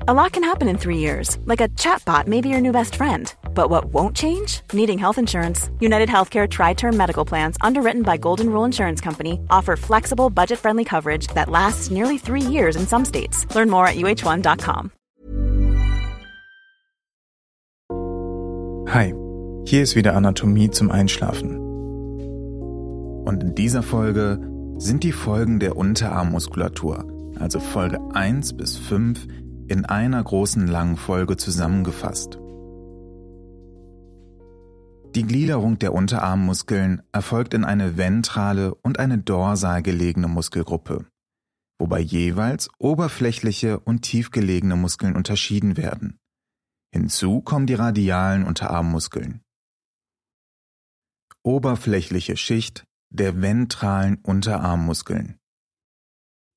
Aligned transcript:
A 0.00 0.12
lot 0.12 0.32
can 0.32 0.42
happen 0.42 0.68
in 0.68 0.76
three 0.76 0.98
years, 0.98 1.38
like 1.46 1.62
a 1.62 1.68
chatbot 1.68 2.26
may 2.26 2.40
be 2.40 2.48
your 2.48 2.60
new 2.60 2.72
best 2.72 2.96
friend. 2.96 3.32
But 3.54 3.70
what 3.70 3.86
won't 3.86 4.14
change? 4.16 4.60
Needing 4.72 4.98
health 4.98 5.18
insurance. 5.18 5.70
United 5.80 6.08
Healthcare 6.08 6.46
Tri 6.46 6.74
Term 6.74 6.96
Medical 6.96 7.24
Plans, 7.24 7.56
underwritten 7.60 8.02
by 8.02 8.18
Golden 8.18 8.50
Rule 8.50 8.64
Insurance 8.64 9.00
Company, 9.00 9.38
offer 9.50 9.76
flexible, 9.76 10.30
budget 10.30 10.58
friendly 10.58 10.84
coverage 10.84 11.28
that 11.28 11.48
lasts 11.48 11.90
nearly 11.90 12.18
three 12.18 12.42
years 12.42 12.76
in 12.76 12.86
some 12.86 13.04
states. 13.04 13.46
Learn 13.54 13.70
more 13.70 13.86
at 13.86 13.94
uh1.com. 13.94 14.90
Hi, 18.88 19.14
hier 19.64 19.82
ist 19.82 19.96
wieder 19.96 20.14
Anatomie 20.16 20.70
zum 20.70 20.90
Einschlafen. 20.90 21.60
Und 23.24 23.42
in 23.42 23.54
dieser 23.54 23.82
Folge 23.82 24.38
sind 24.76 25.02
die 25.02 25.12
Folgen 25.12 25.60
der 25.60 25.76
Unterarmmuskulatur, 25.76 27.32
also 27.38 27.60
Folge 27.60 28.00
1 28.12 28.56
bis 28.56 28.76
5, 28.76 29.26
in 29.68 29.84
einer 29.84 30.22
großen 30.22 30.66
langen 30.66 30.96
Folge 30.96 31.36
zusammengefasst. 31.36 32.38
Die 35.14 35.22
Gliederung 35.22 35.78
der 35.78 35.94
Unterarmmuskeln 35.94 37.02
erfolgt 37.12 37.54
in 37.54 37.64
eine 37.64 37.96
ventrale 37.96 38.74
und 38.74 38.98
eine 38.98 39.18
dorsal 39.18 39.80
gelegene 39.80 40.26
Muskelgruppe, 40.26 41.06
wobei 41.78 42.00
jeweils 42.00 42.68
oberflächliche 42.78 43.78
und 43.78 44.02
tiefgelegene 44.02 44.74
Muskeln 44.74 45.14
unterschieden 45.14 45.76
werden. 45.76 46.18
Hinzu 46.92 47.40
kommen 47.40 47.66
die 47.66 47.74
radialen 47.74 48.44
Unterarmmuskeln. 48.44 49.40
Oberflächliche 51.44 52.36
Schicht 52.36 52.84
der 53.10 53.40
ventralen 53.40 54.16
Unterarmmuskeln. 54.16 55.38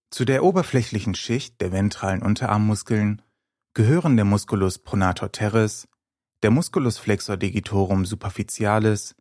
Zu 0.09 0.23
der 0.23 0.43
oberflächlichen 0.43 1.15
Schicht 1.15 1.59
der 1.59 1.71
ventralen 1.71 2.21
Unterarmmuskeln 2.21 3.21
gehören 3.73 4.15
der 4.15 4.25
Musculus 4.25 4.79
pronator 4.79 5.31
teres, 5.31 5.87
der 6.43 6.51
Musculus 6.51 6.97
flexor 6.97 7.35
digitorum 7.35 8.05
superficialis, 8.05 9.15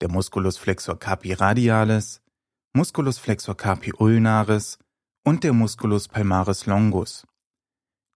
der 0.00 0.10
Musculus 0.10 0.56
flexor 0.56 0.98
carpi 0.98 1.32
radialis, 1.32 2.22
Musculus 2.72 3.18
flexor 3.18 3.56
carpi 3.56 3.92
ulnaris 3.92 4.78
und 5.24 5.42
der 5.42 5.52
Musculus 5.52 6.08
palmaris 6.08 6.66
longus. 6.66 7.26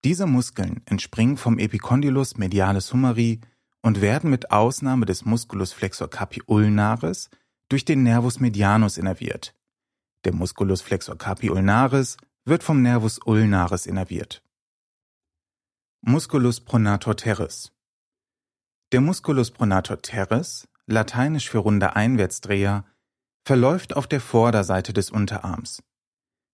Diese 0.05 0.27
Muskeln 0.27 0.83
entspringen 0.87 1.37
vom 1.37 1.59
Epicondylus 1.59 2.37
medialis 2.37 2.93
humeri 2.93 3.41
und 3.83 4.01
werden 4.01 4.31
mit 4.31 4.51
Ausnahme 4.51 5.07
des 5.07 5.25
Musculus 5.25 5.73
flexor 5.73 6.09
carpi 6.09 6.43
ulnaris 6.47 7.31
durch 7.69 7.85
den 7.85 8.03
Nervus 8.03 8.39
medianus 8.39 8.97
innerviert. 8.97 9.55
Der 10.25 10.33
Musculus 10.33 10.83
flexor 10.83 11.19
carpi 11.19 11.51
ulnaris 11.51 12.17
wird 12.45 12.63
vom 12.63 12.81
Nervus 12.83 13.19
ulnaris 13.25 13.87
innerviert. 13.87 14.43
Musculus 16.01 16.61
pronator 16.61 17.17
teres. 17.17 17.73
Der 18.93 19.01
Musculus 19.01 19.51
pronator 19.51 20.01
teres, 20.01 20.69
lateinisch 20.87 21.51
für 21.51 21.59
runder 21.59 21.97
Einwärtsdreher, 21.97 22.85
verläuft 23.45 23.97
auf 23.97 24.07
der 24.07 24.21
Vorderseite 24.21 24.93
des 24.93 25.11
Unterarms. 25.11 25.83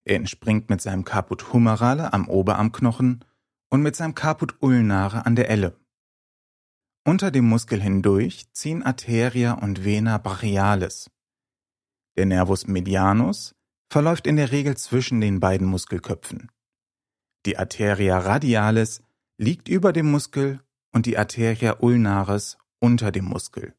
Er 0.04 0.16
entspringt 0.16 0.70
mit 0.70 0.80
seinem 0.80 1.04
Caput 1.04 1.52
humerale 1.52 2.12
am 2.14 2.28
Oberarmknochen 2.28 3.24
und 3.68 3.82
mit 3.82 3.96
seinem 3.96 4.14
Caput 4.14 4.56
ulnare 4.62 5.26
an 5.26 5.36
der 5.36 5.50
Elle. 5.50 5.78
Unter 7.04 7.30
dem 7.30 7.46
Muskel 7.46 7.82
hindurch 7.82 8.50
ziehen 8.52 8.82
Arteria 8.82 9.52
und 9.52 9.84
Vena 9.84 10.16
brachialis. 10.18 11.10
Der 12.16 12.26
Nervus 12.26 12.66
medianus 12.66 13.54
verläuft 13.88 14.26
in 14.26 14.36
der 14.36 14.52
Regel 14.52 14.76
zwischen 14.76 15.20
den 15.20 15.40
beiden 15.40 15.66
Muskelköpfen. 15.66 16.50
Die 17.46 17.58
Arteria 17.58 18.18
radialis 18.18 19.02
liegt 19.38 19.68
über 19.68 19.92
dem 19.92 20.10
Muskel 20.10 20.60
und 20.92 21.06
die 21.06 21.16
Arteria 21.16 21.76
ulnaris 21.80 22.58
unter 22.80 23.10
dem 23.12 23.24
Muskel. 23.24 23.74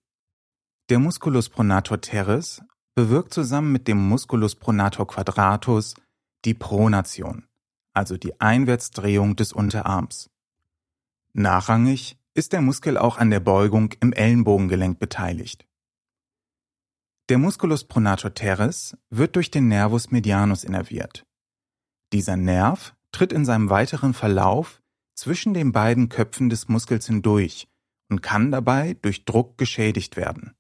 Der 0.90 1.00
Musculus 1.00 1.50
pronator 1.50 2.02
teres 2.02 2.62
bewirkt 2.96 3.34
zusammen 3.34 3.72
mit 3.72 3.88
dem 3.88 3.98
Musculus 3.98 4.56
pronator 4.56 5.08
quadratus 5.08 5.96
die 6.46 6.54
Pronation, 6.54 7.46
also 7.94 8.18
die 8.18 8.40
Einwärtsdrehung 8.42 9.36
des 9.36 9.54
Unterarms. 9.54 10.30
Nachrangig 11.34 12.18
ist 12.34 12.54
der 12.54 12.62
Muskel 12.62 12.98
auch 12.98 13.18
an 13.18 13.30
der 13.30 13.40
Beugung 13.40 13.94
im 14.00 14.14
Ellenbogengelenk 14.14 14.98
beteiligt. 15.00 15.66
Der 17.30 17.38
Musculus 17.38 17.84
pronator 17.84 18.34
teres 18.34 18.98
wird 19.12 19.36
durch 19.36 19.52
den 19.52 19.68
Nervus 19.68 20.10
medianus 20.10 20.64
innerviert. 20.64 21.28
Dieser 22.12 22.36
Nerv 22.36 22.96
tritt 23.12 23.32
in 23.32 23.46
seinem 23.46 23.70
weiteren 23.70 24.16
Verlauf 24.16 24.82
zwischen 25.14 25.54
den 25.54 25.72
beiden 25.72 26.10
Köpfen 26.10 26.50
des 26.50 26.70
Muskels 26.70 27.06
hindurch 27.06 27.68
und 28.10 28.24
kann 28.24 28.50
dabei 28.50 28.96
durch 29.04 29.26
Druck 29.26 29.60
geschädigt 29.60 30.18
werden. 30.18 30.56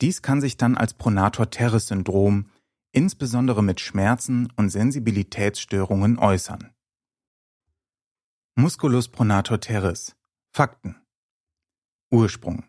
Dies 0.00 0.22
kann 0.22 0.40
sich 0.40 0.56
dann 0.56 0.76
als 0.76 0.94
pronator 0.94 1.50
teres 1.50 1.88
Syndrom 1.88 2.48
insbesondere 2.92 3.62
mit 3.62 3.80
Schmerzen 3.80 4.52
und 4.54 4.70
Sensibilitätsstörungen 4.70 6.18
äußern. 6.18 6.72
Musculus 8.54 9.08
pronator 9.08 9.58
teres 9.58 10.16
Fakten 10.52 11.00
Ursprung 12.12 12.64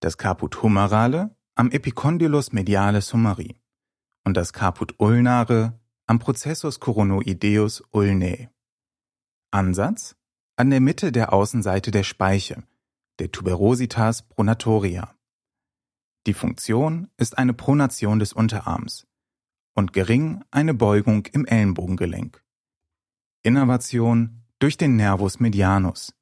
Das 0.00 0.16
Caput 0.16 0.62
humerale 0.62 1.36
am 1.54 1.70
Epicondylus 1.70 2.52
medialis 2.52 3.12
humeri 3.12 3.56
und 4.24 4.36
das 4.36 4.52
Caput 4.52 4.94
ulnare 4.98 5.78
am 6.06 6.18
Processus 6.18 6.80
coronoideus 6.80 7.82
ulnae. 7.90 8.48
Ansatz 9.50 10.16
an 10.56 10.70
der 10.70 10.80
Mitte 10.80 11.12
der 11.12 11.32
Außenseite 11.32 11.90
der 11.90 12.04
Speiche, 12.04 12.62
der 13.18 13.32
Tuberositas 13.32 14.22
pronatoria. 14.28 15.14
Die 16.26 16.34
Funktion 16.34 17.10
ist 17.16 17.36
eine 17.36 17.52
Pronation 17.52 18.18
des 18.18 18.32
Unterarms 18.32 19.06
und 19.74 19.92
gering 19.92 20.44
eine 20.50 20.74
Beugung 20.74 21.26
im 21.26 21.44
Ellenbogengelenk. 21.46 22.42
Innervation 23.42 24.44
durch 24.58 24.76
den 24.76 24.96
Nervus 24.96 25.40
medianus, 25.40 26.14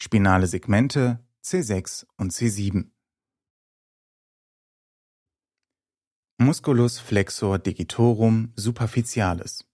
spinale 0.00 0.46
Segmente 0.46 1.24
C6 1.42 2.06
und 2.16 2.32
C7. 2.32 2.90
Musculus 6.40 7.00
flexor 7.00 7.58
digitorum 7.58 8.52
superficialis. 8.54 9.64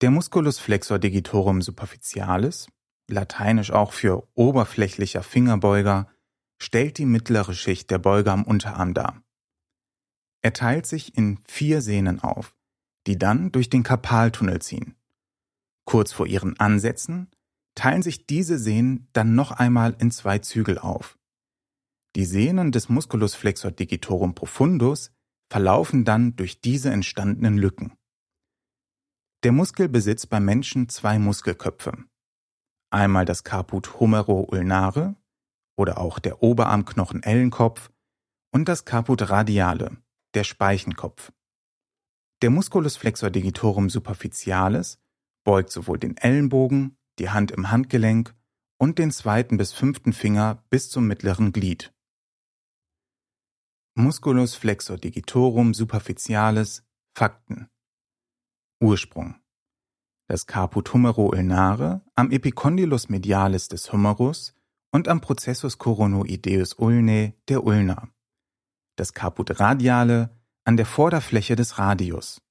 Der 0.00 0.10
Musculus 0.10 0.58
flexor 0.58 0.98
digitorum 0.98 1.62
superficialis, 1.62 2.66
lateinisch 3.08 3.70
auch 3.70 3.92
für 3.92 4.26
oberflächlicher 4.34 5.22
Fingerbeuger, 5.22 6.08
stellt 6.60 6.98
die 6.98 7.06
mittlere 7.06 7.54
Schicht 7.54 7.92
der 7.92 7.98
Beuger 7.98 8.32
am 8.32 8.42
Unterarm 8.42 8.92
dar. 8.92 9.22
Er 10.42 10.52
teilt 10.52 10.84
sich 10.84 11.16
in 11.16 11.38
vier 11.46 11.80
Sehnen 11.80 12.18
auf, 12.18 12.56
die 13.06 13.16
dann 13.16 13.52
durch 13.52 13.70
den 13.70 13.84
Karpaltunnel 13.84 14.60
ziehen. 14.62 14.96
Kurz 15.84 16.12
vor 16.12 16.26
ihren 16.26 16.58
Ansätzen 16.58 17.30
teilen 17.76 18.02
sich 18.02 18.26
diese 18.26 18.58
Sehnen 18.58 19.06
dann 19.12 19.36
noch 19.36 19.52
einmal 19.52 19.94
in 20.00 20.10
zwei 20.10 20.40
Zügel 20.40 20.76
auf. 20.76 21.16
Die 22.16 22.24
Sehnen 22.24 22.70
des 22.70 22.88
Musculus 22.88 23.34
flexor 23.34 23.72
digitorum 23.72 24.34
profundus 24.34 25.10
verlaufen 25.50 26.04
dann 26.04 26.36
durch 26.36 26.60
diese 26.60 26.90
entstandenen 26.90 27.58
Lücken. 27.58 27.92
Der 29.42 29.52
Muskel 29.52 29.88
besitzt 29.88 30.30
beim 30.30 30.44
Menschen 30.44 30.88
zwei 30.88 31.18
Muskelköpfe. 31.18 32.04
Einmal 32.90 33.24
das 33.24 33.44
Caput 33.44 33.98
humero-ulnare 33.98 35.16
oder 35.76 35.98
auch 35.98 36.18
der 36.18 36.42
Oberarmknochen-Ellenkopf 36.42 37.90
und 38.52 38.68
das 38.68 38.84
Caput 38.84 39.28
radiale, 39.28 39.96
der 40.34 40.44
Speichenkopf. 40.44 41.32
Der 42.42 42.50
Musculus 42.50 42.96
flexor 42.96 43.30
digitorum 43.30 43.90
superficialis 43.90 45.00
beugt 45.44 45.70
sowohl 45.70 45.98
den 45.98 46.16
Ellenbogen 46.16 46.96
die 47.18 47.30
Hand 47.30 47.50
im 47.50 47.70
Handgelenk 47.70 48.34
und 48.78 48.98
den 48.98 49.10
zweiten 49.10 49.56
bis 49.56 49.72
fünften 49.72 50.12
Finger 50.12 50.62
bis 50.70 50.90
zum 50.90 51.06
mittleren 51.06 51.52
Glied. 51.52 51.93
Musculus 53.96 54.56
flexor 54.56 54.96
digitorum 54.96 55.72
superficialis 55.72 56.82
Fakten 57.16 57.68
Ursprung 58.80 59.36
Das 60.26 60.48
Caput 60.48 60.92
humero 60.92 61.28
ulnare 61.28 62.02
am 62.16 62.32
Epicondylus 62.32 63.08
medialis 63.08 63.68
des 63.68 63.92
Humerus 63.92 64.52
und 64.90 65.06
am 65.06 65.20
Processus 65.20 65.78
coronoideus 65.78 66.74
ulnae 66.74 67.34
der 67.48 67.62
Ulna. 67.62 68.08
Das 68.96 69.12
Caput 69.12 69.60
radiale 69.60 70.36
an 70.64 70.76
der 70.76 70.86
Vorderfläche 70.86 71.54
des 71.54 71.78
Radius. 71.78 72.42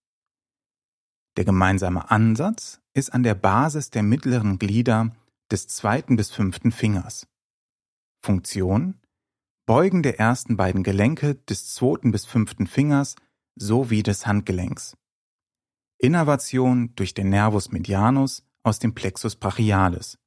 Der 1.36 1.44
gemeinsame 1.44 2.10
Ansatz 2.10 2.80
ist 2.94 3.14
an 3.14 3.24
der 3.24 3.36
Basis 3.36 3.90
der 3.90 4.04
mittleren 4.04 4.60
Glieder 4.60 5.14
des 5.52 5.68
zweiten 5.68 6.16
bis 6.16 6.32
fünften 6.32 6.72
Fingers. 6.72 7.28
Funktion 8.22 9.03
Beugen 9.66 10.04
der 10.04 10.20
ersten 10.20 10.58
beiden 10.58 10.84
Gelenke 10.84 11.36
des 11.36 11.74
zweiten 11.74 12.12
bis 12.12 12.26
fünften 12.26 12.68
Fingers 12.68 13.16
sowie 13.56 14.04
des 14.04 14.26
Handgelenks. 14.28 14.98
Innervation 15.98 16.94
durch 16.96 17.14
den 17.14 17.30
Nervus 17.30 17.72
medianus 17.72 18.44
aus 18.64 18.80
dem 18.80 18.94
Plexus 18.94 19.36
brachialis. 19.36 20.18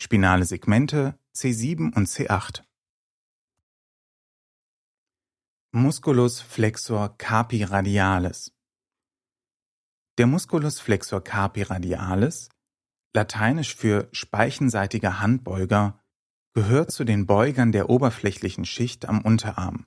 Spinale 0.00 0.44
Segmente 0.44 1.18
C7 1.34 1.94
und 1.94 2.08
C8. 2.08 2.62
Musculus 5.72 6.40
flexor 6.40 7.16
carpi 7.16 7.64
radialis 7.64 8.52
der 10.18 10.26
Musculus 10.26 10.80
flexor 10.80 11.22
carpi 11.22 11.62
radialis, 11.62 12.48
lateinisch 13.14 13.76
für 13.76 14.08
speichenseitiger 14.12 15.20
Handbeuger, 15.20 16.02
gehört 16.54 16.90
zu 16.90 17.04
den 17.04 17.26
Beugern 17.26 17.72
der 17.72 17.88
oberflächlichen 17.88 18.64
Schicht 18.64 19.08
am 19.08 19.20
Unterarm. 19.20 19.86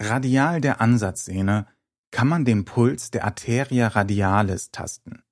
Radial 0.00 0.60
der 0.60 0.80
Ansatzsehne 0.80 1.66
kann 2.10 2.28
man 2.28 2.44
den 2.44 2.64
Puls 2.64 3.10
der 3.10 3.24
Arteria 3.24 3.88
radialis 3.88 4.70
tasten. 4.70 5.22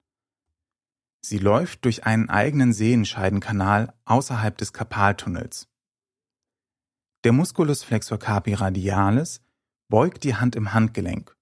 Sie 1.25 1.39
läuft 1.39 1.85
durch 1.85 2.05
einen 2.05 2.29
eigenen 2.29 2.73
Sehenscheidenkanal 2.73 3.95
außerhalb 4.05 4.57
des 4.59 4.73
Karpaltunnels. 4.73 5.69
Der 7.25 7.33
Musculus 7.33 7.83
flexor 7.83 8.19
carpi 8.19 8.53
radialis 8.53 9.41
beugt 9.89 10.25
die 10.25 10.35
Hand 10.35 10.57
im 10.57 10.75
Handgelenk 10.75 11.35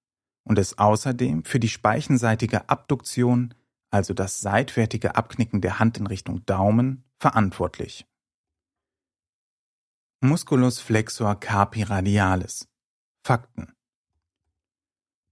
und 0.45 0.59
ist 0.59 0.79
außerdem 0.79 1.45
für 1.45 1.59
die 1.59 1.69
speichenseitige 1.69 2.69
Abduktion, 2.69 3.55
also 3.91 4.15
das 4.15 4.41
seitwärtige 4.41 5.17
Abknicken 5.17 5.61
der 5.61 5.81
Hand 5.81 5.99
in 5.99 6.07
Richtung 6.07 6.47
Daumen, 6.47 7.05
verantwortlich. 7.23 8.05
Musculus 10.21 10.81
flexor 10.81 11.39
carpi 11.39 11.85
radialis. 11.85 12.69
Fakten. 13.25 13.73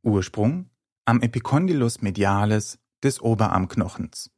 Ursprung 0.05 0.71
am 1.05 1.21
Epicondylus 1.21 2.01
medialis 2.01 2.79
des 3.03 3.21
Oberarmknochens. 3.21 4.31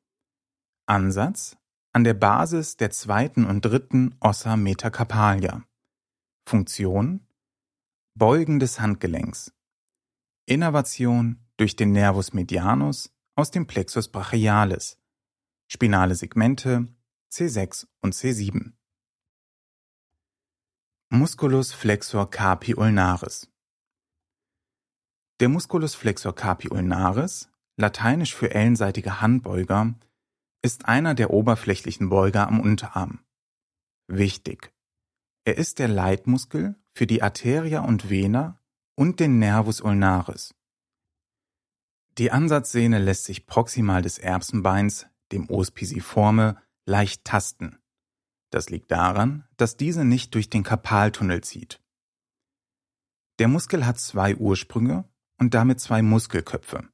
Ansatz 0.86 1.58
an 1.92 2.04
der 2.04 2.14
Basis 2.14 2.78
der 2.78 2.90
zweiten 2.90 3.44
und 3.44 3.60
dritten 3.60 4.16
Ossa 4.20 4.56
metacarpalia. 4.56 5.62
Funktion 6.48 7.26
Beugen 8.14 8.60
des 8.60 8.80
Handgelenks. 8.80 9.52
Innervation 10.46 11.44
durch 11.58 11.76
den 11.76 11.92
Nervus 11.92 12.32
medianus 12.32 13.10
aus 13.34 13.50
dem 13.50 13.66
Plexus 13.66 14.08
brachialis, 14.08 14.98
spinale 15.68 16.14
Segmente 16.14 16.88
C6 17.32 17.86
und 18.02 18.12
C7. 18.12 18.72
Musculus 21.08 21.72
flexor 21.72 22.28
carpi 22.30 22.74
ulnaris. 22.74 23.50
Der 25.40 25.48
Musculus 25.48 25.94
flexor 25.94 26.34
carpi 26.34 26.68
ulnaris, 26.68 27.50
lateinisch 27.78 28.34
für 28.34 28.54
ellenseitige 28.54 29.22
Handbeuger, 29.22 29.94
ist 30.60 30.84
einer 30.84 31.14
der 31.14 31.30
oberflächlichen 31.30 32.10
Beuger 32.10 32.48
am 32.48 32.60
Unterarm. 32.60 33.24
Wichtig. 34.08 34.70
Er 35.46 35.56
ist 35.56 35.78
der 35.78 35.88
Leitmuskel 35.88 36.74
für 36.92 37.06
die 37.06 37.22
Arteria 37.22 37.80
und 37.80 38.10
Vena 38.10 38.60
und 38.94 39.20
den 39.20 39.38
Nervus 39.38 39.80
ulnaris. 39.80 40.54
Die 42.18 42.30
Ansatzsehne 42.30 42.98
lässt 42.98 43.24
sich 43.24 43.46
proximal 43.46 44.02
des 44.02 44.18
Erbsenbeins, 44.18 45.06
dem 45.32 45.48
Os 45.48 45.70
pisiforme, 45.70 46.60
leicht 46.86 47.24
tasten. 47.24 47.78
Das 48.50 48.68
liegt 48.70 48.90
daran, 48.90 49.48
dass 49.56 49.76
diese 49.76 50.04
nicht 50.04 50.34
durch 50.34 50.50
den 50.50 50.62
Karpaltunnel 50.62 51.42
zieht. 51.42 51.80
Der 53.38 53.48
Muskel 53.48 53.86
hat 53.86 53.98
zwei 53.98 54.36
Ursprünge 54.36 55.08
und 55.38 55.54
damit 55.54 55.80
zwei 55.80 56.02
Muskelköpfe. 56.02 56.88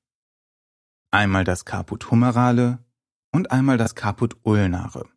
Einmal 1.11 1.44
das 1.44 1.64
Caput 1.64 2.11
humerale 2.11 2.85
und 3.32 3.50
einmal 3.50 3.76
das 3.76 3.94
Caput 3.94 4.37
ulnare. 4.44 5.08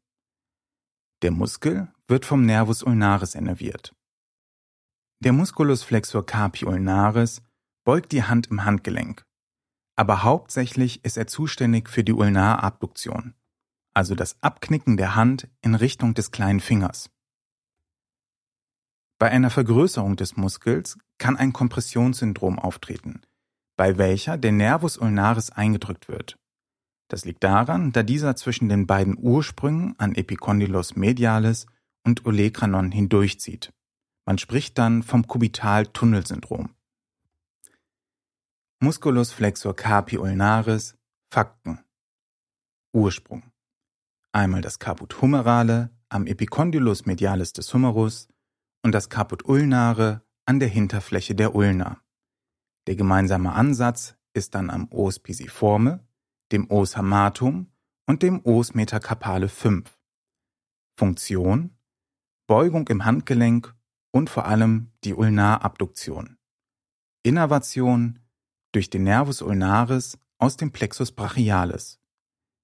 Der 1.22 1.32
Muskel 1.32 1.94
wird 2.08 2.26
vom 2.26 2.46
Nervus 2.46 2.82
ulnaris 2.82 3.36
innerviert. 3.36 3.96
Der 5.24 5.34
Musculus 5.34 5.84
flexor 5.84 6.26
carpi 6.26 6.66
ulnaris 6.66 7.44
beugt 7.84 8.12
die 8.12 8.24
Hand 8.24 8.48
im 8.48 8.66
Handgelenk. 8.66 9.24
Aber 9.96 10.24
hauptsächlich 10.24 11.06
ist 11.06 11.18
er 11.18 11.28
zuständig 11.28 11.90
für 11.90 12.04
die 12.04 12.14
Ulnarabduktion, 12.14 13.36
also 13.94 14.16
das 14.16 14.42
Abknicken 14.42 14.98
der 14.98 15.16
Hand 15.16 15.48
in 15.62 15.76
Richtung 15.76 16.14
des 16.14 16.32
kleinen 16.32 16.60
Fingers. 16.60 17.10
Bei 19.20 19.30
einer 19.30 19.50
Vergrößerung 19.50 20.16
des 20.16 20.36
Muskels 20.36 20.98
kann 21.18 21.38
ein 21.38 21.54
Kompressionssyndrom 21.54 22.58
auftreten, 22.58 23.22
bei 23.78 23.98
welcher 23.98 24.38
der 24.38 24.52
Nervus 24.52 24.98
ulnaris 24.98 25.52
eingedrückt 25.52 26.08
wird. 26.08 26.40
Das 27.08 27.26
liegt 27.26 27.44
daran, 27.44 27.92
da 27.92 28.04
dieser 28.04 28.36
zwischen 28.36 28.70
den 28.70 28.88
beiden 28.88 29.18
Ursprüngen 29.20 29.96
an 30.00 30.16
Epicondylus 30.16 30.96
medialis 30.96 31.68
und 32.04 32.26
Olecranon 32.26 32.92
hindurchzieht. 32.92 33.74
Man 34.26 34.38
spricht 34.38 34.78
dann 34.78 35.04
vom 35.04 35.28
Kubital-Tunnelsyndrom. 35.28 36.74
Musculus 38.80 39.32
flexor 39.32 39.76
carpi 39.76 40.18
ulnaris, 40.18 40.96
Fakten. 41.30 41.80
Ursprung. 42.94 43.50
Einmal 44.33 44.62
das 44.62 44.80
Caput 44.80 45.22
humerale 45.22 45.89
am 46.10 46.25
Epicondylus 46.25 47.06
medialis 47.06 47.51
des 47.51 47.74
Humerus 47.74 48.29
und 48.84 48.94
das 48.94 49.10
Caput 49.10 49.46
ulnare 49.46 50.22
an 50.46 50.60
der 50.60 50.70
Hinterfläche 50.70 51.36
der 51.36 51.53
Ulna. 51.53 52.01
Der 52.88 52.96
gemeinsame 52.96 53.53
Ansatz 53.53 54.15
ist 54.34 54.56
dann 54.56 54.70
am 54.70 54.88
Os 54.91 55.20
pisiforme, 55.20 56.08
dem 56.51 56.72
Os 56.72 56.96
hamatum 56.96 57.72
und 58.08 58.24
dem 58.24 58.46
Os 58.46 58.74
metacarpale 58.74 59.50
5. 59.50 60.00
Funktion 60.98 61.77
Beugung 62.48 62.88
im 62.88 63.06
Handgelenk 63.06 63.75
und 64.12 64.29
vor 64.29 64.46
allem 64.46 64.91
die 65.03 65.13
Ulnarabduktion. 65.13 66.38
Innervation 67.24 68.20
durch 68.72 68.89
den 68.89 69.03
Nervus 69.03 69.41
ulnaris 69.41 70.17
aus 70.38 70.58
dem 70.58 70.72
Plexus 70.72 71.12
brachialis. 71.12 72.00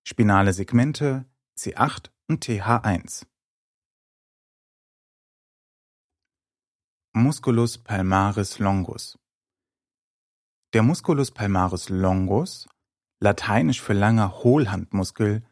Spinale 0.06 0.54
Segmente 0.54 1.26
C8 1.58 2.12
und 2.30 2.46
TH1. 2.46 3.26
Musculus 7.14 7.80
palmaris 7.80 8.60
longus. 8.60 9.18
Der 10.74 10.84
Musculus 10.84 11.32
palmaris 11.32 11.90
longus, 11.90 12.68
lateinisch 13.20 13.82
für 13.82 13.94
langer 13.94 14.44
Hohlhandmuskel, 14.44 15.44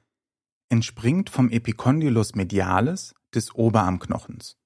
entspringt 0.70 1.32
vom 1.32 1.50
Epicondylus 1.50 2.36
medialis 2.36 3.16
des 3.34 3.56
Oberarmknochens 3.56 4.58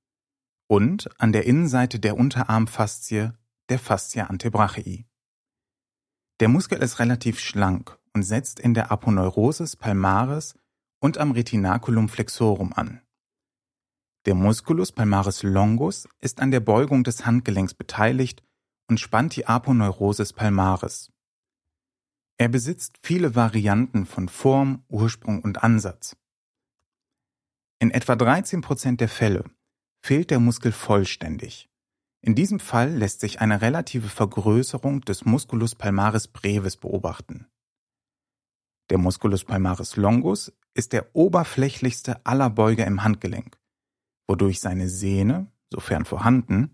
und 0.68 1.10
an 1.22 1.32
der 1.32 1.46
Innenseite 1.46 2.02
der 2.02 2.18
Unterarmfaszie, 2.18 3.32
der 3.70 3.80
Fascia 3.80 4.26
antebrachii. 4.26 5.08
Der 6.42 6.50
Muskel 6.50 6.80
ist 6.84 7.00
relativ 7.00 7.40
schlank 7.40 7.98
und 8.14 8.24
setzt 8.24 8.60
in 8.60 8.74
der 8.74 8.92
Aponeurosis 8.92 9.78
palmaris 9.78 10.56
und 11.00 11.18
am 11.18 11.32
Retinaculum 11.32 12.10
flexorum 12.10 12.74
an. 12.74 13.02
Der 14.26 14.36
Musculus 14.36 14.92
palmaris 14.92 15.44
longus 15.44 16.08
ist 16.20 16.42
an 16.42 16.52
der 16.52 16.60
Beugung 16.60 17.04
des 17.04 17.26
Handgelenks 17.26 17.74
beteiligt 17.74 18.44
und 18.90 19.00
spannt 19.00 19.36
die 19.36 19.46
Aponeurosis 19.48 20.34
palmaris. 20.34 21.12
Er 22.38 22.50
besitzt 22.50 22.98
viele 23.02 23.36
Varianten 23.36 24.06
von 24.06 24.30
Form, 24.30 24.84
Ursprung 24.88 25.42
und 25.42 25.64
Ansatz. 25.64 26.16
In 27.80 27.92
etwa 27.92 28.16
13 28.16 28.62
Prozent 28.62 29.02
der 29.02 29.10
Fälle 29.10 29.46
fehlt 30.02 30.32
der 30.32 30.40
Muskel 30.40 30.72
vollständig. 30.72 31.70
In 32.22 32.36
diesem 32.36 32.60
Fall 32.60 32.92
lässt 32.92 33.22
sich 33.22 33.40
eine 33.40 33.62
relative 33.62 34.10
Vergrößerung 34.10 35.02
des 35.02 35.24
Musculus 35.24 35.76
palmaris 35.76 36.28
brevis 36.28 36.76
beobachten. 36.76 37.48
Der 38.90 38.98
Musculus 38.98 39.44
palmaris 39.44 39.96
longus 39.96 40.52
ist 40.74 40.94
der 40.94 41.16
oberflächlichste 41.16 42.26
aller 42.26 42.50
Beuger 42.50 42.88
im 42.88 43.04
Handgelenk, 43.04 43.60
wodurch 44.28 44.60
seine 44.60 44.90
Sehne, 44.90 45.52
sofern 45.70 46.06
vorhanden, 46.06 46.74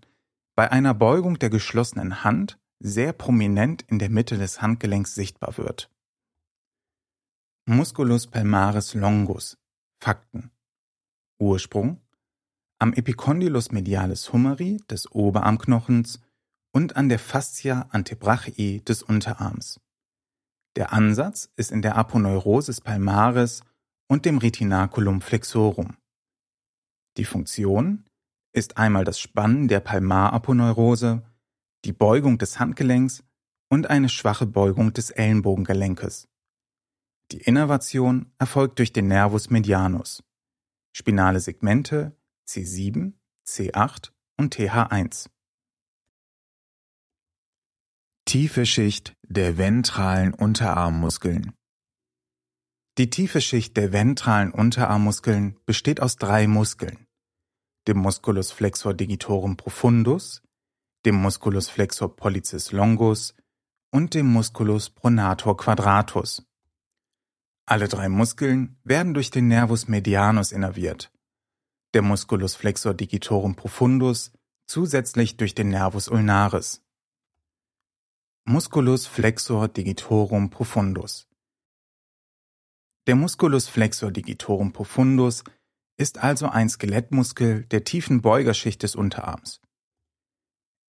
bei 0.54 0.70
einer 0.70 0.94
Beugung 0.94 1.38
der 1.38 1.50
geschlossenen 1.50 2.24
Hand 2.24 2.58
sehr 2.78 3.12
prominent 3.12 3.82
in 3.82 3.98
der 3.98 4.10
Mitte 4.10 4.38
des 4.38 4.62
Handgelenks 4.62 5.14
sichtbar 5.14 5.58
wird. 5.58 5.90
Musculus 7.66 8.26
palmaris 8.28 8.94
longus 8.94 9.58
Fakten 9.98 10.50
Ursprung 11.38 12.00
am 12.78 12.92
Epicondylus 12.92 13.72
medialis 13.72 14.32
humeri 14.32 14.78
des 14.90 15.10
Oberarmknochens 15.10 16.20
und 16.72 16.96
an 16.96 17.08
der 17.08 17.18
Fascia 17.18 17.88
antebrachii 17.90 18.82
des 18.84 19.02
Unterarms. 19.02 19.80
Der 20.76 20.92
Ansatz 20.92 21.50
ist 21.56 21.72
in 21.72 21.80
der 21.80 21.96
Aponeurosis 21.96 22.82
palmaris 22.82 23.62
und 24.08 24.26
dem 24.26 24.36
Retinaculum 24.36 25.22
flexorum. 25.22 25.96
Die 27.16 27.24
Funktion 27.24 28.04
ist 28.52 28.76
einmal 28.76 29.04
das 29.04 29.18
Spannen 29.18 29.68
der 29.68 29.80
Palmaraponeurose, 29.80 31.22
die 31.86 31.92
Beugung 31.92 32.36
des 32.36 32.60
Handgelenks 32.60 33.24
und 33.70 33.88
eine 33.88 34.10
schwache 34.10 34.46
Beugung 34.46 34.92
des 34.92 35.10
Ellenbogengelenkes. 35.10 36.28
Die 37.32 37.40
Innervation 37.40 38.32
erfolgt 38.38 38.78
durch 38.78 38.92
den 38.92 39.08
Nervus 39.08 39.50
medianus. 39.50 40.22
Spinale 40.94 41.40
Segmente 41.40 42.16
C7, 42.46 43.14
C8 43.46 44.10
und 44.36 44.54
TH1. 44.54 45.30
Tiefe 48.28 48.66
Schicht 48.66 49.14
der 49.22 49.56
ventralen 49.56 50.34
Unterarmmuskeln. 50.34 51.52
Die 52.98 53.08
tiefe 53.08 53.40
Schicht 53.40 53.76
der 53.76 53.92
ventralen 53.92 54.50
Unterarmmuskeln 54.50 55.60
besteht 55.64 56.02
aus 56.02 56.16
drei 56.16 56.48
Muskeln, 56.48 57.06
dem 57.86 57.98
Musculus 57.98 58.50
flexor 58.50 58.94
digitorum 58.94 59.56
profundus, 59.56 60.42
dem 61.04 61.14
Musculus 61.14 61.68
flexor 61.68 62.16
pollicis 62.16 62.72
longus 62.72 63.36
und 63.92 64.14
dem 64.14 64.26
Musculus 64.26 64.90
pronator 64.90 65.56
quadratus. 65.56 66.44
Alle 67.64 67.86
drei 67.86 68.08
Muskeln 68.08 68.76
werden 68.82 69.14
durch 69.14 69.30
den 69.30 69.46
Nervus 69.46 69.86
medianus 69.86 70.50
innerviert, 70.50 71.12
der 71.94 72.02
Musculus 72.02 72.56
flexor 72.56 72.92
digitorum 72.92 73.54
profundus 73.54 74.32
zusätzlich 74.66 75.36
durch 75.36 75.54
den 75.54 75.68
Nervus 75.68 76.08
ulnaris. 76.08 76.82
Musculus 78.48 79.08
flexor 79.08 79.66
digitorum 79.66 80.50
profundus. 80.50 81.26
Der 83.08 83.16
Musculus 83.16 83.66
flexor 83.66 84.12
digitorum 84.12 84.72
profundus 84.72 85.42
ist 85.96 86.18
also 86.18 86.46
ein 86.46 86.68
Skelettmuskel 86.68 87.64
der 87.64 87.82
tiefen 87.82 88.22
Beugerschicht 88.22 88.84
des 88.84 88.94
Unterarms. 88.94 89.60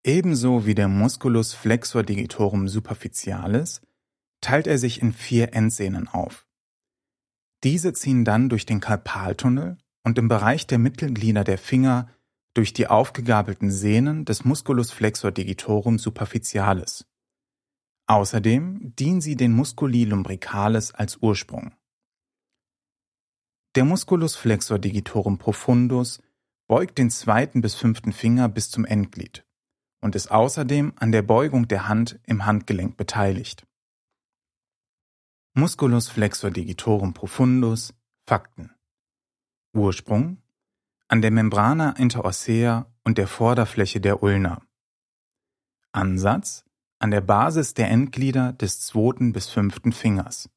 Ebenso 0.05 0.67
wie 0.67 0.75
der 0.75 0.87
Musculus 0.87 1.55
flexor 1.55 2.03
digitorum 2.03 2.67
superficialis 2.67 3.81
teilt 4.39 4.67
er 4.67 4.77
sich 4.77 5.01
in 5.01 5.11
vier 5.11 5.55
Endsehnen 5.55 6.07
auf. 6.07 6.45
Diese 7.63 7.91
ziehen 7.91 8.23
dann 8.23 8.49
durch 8.49 8.67
den 8.67 8.81
Karpaltunnel 8.81 9.79
und 10.03 10.19
im 10.19 10.27
Bereich 10.27 10.67
der 10.67 10.77
Mittelglieder 10.77 11.43
der 11.43 11.57
Finger 11.57 12.07
durch 12.53 12.73
die 12.73 12.85
aufgegabelten 12.85 13.71
Sehnen 13.71 14.25
des 14.25 14.45
Musculus 14.45 14.91
flexor 14.91 15.31
digitorum 15.31 15.97
superficialis. 15.97 17.07
Außerdem 18.07 18.95
dienen 18.95 19.19
sie 19.19 19.35
den 19.35 19.51
Musculi 19.51 20.05
lumbricalis 20.05 20.93
als 20.93 21.17
Ursprung. 21.17 21.75
Der 23.75 23.83
Musculus 23.83 24.35
flexor 24.35 24.79
digitorum 24.79 25.37
profundus 25.37 26.21
beugt 26.67 26.97
den 26.97 27.09
zweiten 27.09 27.61
bis 27.61 27.75
fünften 27.75 28.13
Finger 28.13 28.47
bis 28.49 28.71
zum 28.71 28.85
Endglied 28.85 29.45
und 30.01 30.15
ist 30.15 30.31
außerdem 30.31 30.93
an 30.95 31.11
der 31.11 31.21
Beugung 31.21 31.67
der 31.67 31.87
Hand 31.87 32.19
im 32.23 32.45
Handgelenk 32.45 32.95
beteiligt. 32.97 33.67
Musculus 35.53 36.07
flexor 36.07 36.51
digitorum 36.51 37.13
profundus 37.13 37.93
Fakten 38.25 38.71
Ursprung 39.73 40.41
an 41.07 41.21
der 41.21 41.31
Membrana 41.31 41.91
interossea 41.91 42.91
und 43.03 43.17
der 43.17 43.27
Vorderfläche 43.27 43.99
der 43.99 44.23
Ulna 44.23 44.61
Ansatz 45.91 46.66
an 46.99 47.11
der 47.11 47.21
Basis 47.21 47.73
der 47.73 47.89
Endglieder 47.89 48.53
des 48.53 48.81
zweiten 48.81 49.33
bis 49.33 49.49
fünften 49.49 49.91
Fingers. 49.91 50.49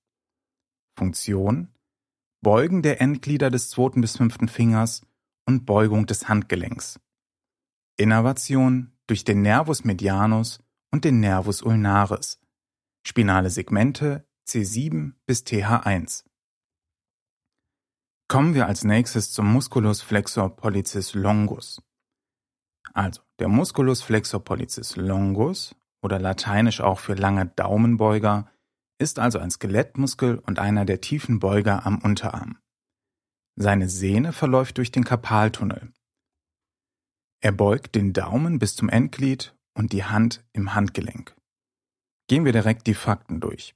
Funktion 0.96 1.68
Beugen 2.42 2.82
der 2.82 3.02
Endglieder 3.02 3.50
des 3.50 3.68
zweiten 3.68 4.00
bis 4.00 4.16
fünften 4.16 4.48
Fingers 4.48 5.02
und 5.46 5.66
Beugung 5.66 6.06
des 6.06 6.28
Handgelenks. 6.28 6.98
Innervation 7.98 8.92
durch 9.06 9.24
den 9.24 9.42
Nervus 9.42 9.84
medianus 9.84 10.60
und 10.90 11.04
den 11.04 11.20
Nervus 11.20 11.62
ulnaris. 11.62 12.40
Spinale 13.06 13.50
Segmente 13.50 14.26
C7 14.48 15.12
bis 15.26 15.42
TH1. 15.44 16.24
Kommen 18.28 18.54
wir 18.54 18.66
als 18.66 18.84
nächstes 18.84 19.32
zum 19.32 19.52
Musculus 19.52 20.00
flexor 20.00 20.56
pollicis 20.56 21.14
longus. 21.14 21.82
Also, 22.94 23.22
der 23.38 23.48
Musculus 23.48 24.02
flexor 24.02 24.42
pollicis 24.42 24.96
longus 24.96 25.74
oder 26.02 26.18
lateinisch 26.18 26.80
auch 26.80 26.98
für 26.98 27.14
lange 27.14 27.46
Daumenbeuger, 27.46 28.50
ist 28.98 29.18
also 29.18 29.38
ein 29.38 29.50
Skelettmuskel 29.50 30.38
und 30.38 30.58
einer 30.58 30.84
der 30.84 31.00
tiefen 31.00 31.38
Beuger 31.38 31.86
am 31.86 31.98
Unterarm. 31.98 32.58
Seine 33.56 33.88
Sehne 33.88 34.32
verläuft 34.32 34.78
durch 34.78 34.92
den 34.92 35.04
Karpaltunnel. 35.04 35.92
Er 37.42 37.52
beugt 37.52 37.94
den 37.94 38.12
Daumen 38.12 38.58
bis 38.58 38.76
zum 38.76 38.88
Endglied 38.88 39.54
und 39.74 39.92
die 39.92 40.04
Hand 40.04 40.44
im 40.52 40.74
Handgelenk. 40.74 41.34
Gehen 42.28 42.44
wir 42.44 42.52
direkt 42.52 42.86
die 42.86 42.94
Fakten 42.94 43.40
durch. 43.40 43.74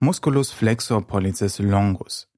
Musculus 0.00 0.50
flexor 0.50 1.06
pollicis 1.06 1.58
longus. 1.58 2.28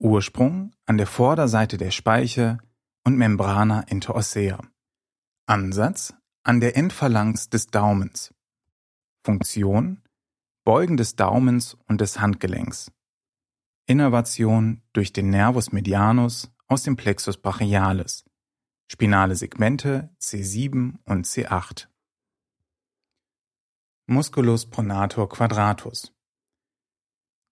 Ursprung 0.00 0.72
an 0.86 0.96
der 0.96 1.06
Vorderseite 1.06 1.76
der 1.76 1.90
Speiche 1.90 2.58
und 3.04 3.16
Membrana 3.16 3.82
interossea. 3.82 4.60
Ansatz 5.46 6.14
an 6.42 6.60
der 6.60 6.76
Endphalanx 6.76 7.50
des 7.50 7.66
Daumens. 7.66 8.34
Funktion 9.24 10.02
Beugen 10.64 10.98
des 10.98 11.16
Daumens 11.16 11.78
und 11.86 12.00
des 12.02 12.20
Handgelenks. 12.20 12.92
Innervation 13.86 14.82
durch 14.92 15.14
den 15.14 15.30
Nervus 15.30 15.72
medianus 15.72 16.50
aus 16.66 16.82
dem 16.82 16.96
Plexus 16.96 17.38
brachialis. 17.38 18.26
Spinale 18.86 19.34
Segmente 19.34 20.10
C7 20.20 20.98
und 21.04 21.26
C8. 21.26 21.86
Musculus 24.06 24.66
pronator 24.66 25.28
quadratus. 25.28 26.12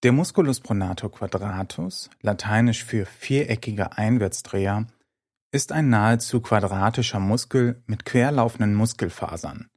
Der 0.03 0.13
Musculus 0.13 0.61
pronator 0.61 1.11
quadratus, 1.11 2.11
lateinisch 2.21 2.85
für 2.85 3.07
viereckiger 3.07 3.97
Einwärtsdreher, 3.97 4.87
ist 5.53 5.73
ein 5.73 5.89
nahezu 5.89 6.41
quadratischer 6.41 7.21
Muskel 7.21 7.83
mit 7.87 8.05
querlaufenden 8.05 8.75
Muskelfasern 8.75 9.69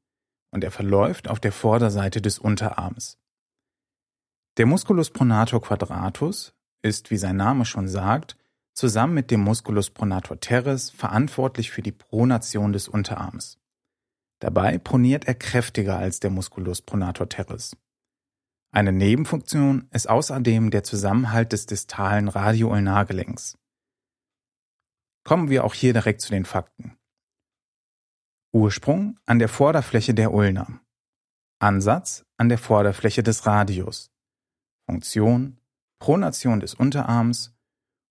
und 0.52 0.64
er 0.64 0.72
verläuft 0.72 1.30
auf 1.30 1.40
der 1.40 1.52
Vorderseite 1.52 2.22
des 2.22 2.40
Unterarms. 2.40 3.18
Der 4.58 4.66
Musculus 4.66 5.10
pronator 5.10 5.62
quadratus 5.62 6.54
ist, 6.82 7.12
wie 7.12 7.18
sein 7.18 7.38
Name 7.38 7.66
schon 7.66 7.88
sagt, 7.88 8.36
zusammen 8.74 9.14
mit 9.14 9.32
dem 9.32 9.42
Musculus 9.42 9.90
pronator 9.90 10.40
teres 10.40 10.90
verantwortlich 10.90 11.72
für 11.72 11.82
die 11.82 11.92
Pronation 11.92 12.74
des 12.74 12.88
Unterarms. 12.88 13.58
Dabei 14.40 14.78
proniert 14.78 15.26
er 15.26 15.36
kräftiger 15.36 15.98
als 15.98 16.20
der 16.20 16.32
Musculus 16.32 16.82
pronator 16.82 17.28
teres. 17.28 17.76
Eine 18.72 18.94
Nebenfunktion 18.94 19.90
ist 19.92 20.10
außerdem 20.10 20.72
der 20.72 20.84
Zusammenhalt 20.84 21.52
des 21.52 21.66
distalen 21.66 22.28
Radioulnargelenks. 22.28 23.59
Kommen 25.24 25.50
wir 25.50 25.64
auch 25.64 25.74
hier 25.74 25.94
direkt 25.94 26.22
zu 26.22 26.30
den 26.30 26.46
Fakten. 26.46 26.98
Ursprung 28.52 29.20
an 29.26 29.40
der 29.40 29.50
Vorderfläche 29.50 30.14
der 30.14 30.34
Ulna. 30.34 30.82
Ansatz 31.60 32.26
an 32.38 32.50
der 32.50 32.58
Vorderfläche 32.58 33.22
des 33.22 33.46
Radius. 33.46 34.12
Funktion 34.86 35.60
Pronation 36.00 36.62
des 36.62 36.74
Unterarms 36.74 37.54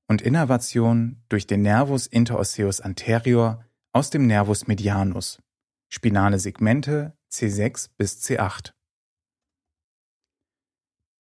und 0.08 0.22
Innervation 0.22 1.22
durch 1.28 1.46
den 1.46 1.62
Nervus 1.62 2.06
interosseus 2.06 2.80
anterior 2.80 3.64
aus 3.92 4.10
dem 4.10 4.26
Nervus 4.26 4.66
medianus. 4.66 5.42
Spinale 5.90 6.38
Segmente 6.38 7.16
C6 7.32 7.90
bis 7.96 8.22
C8. 8.22 8.72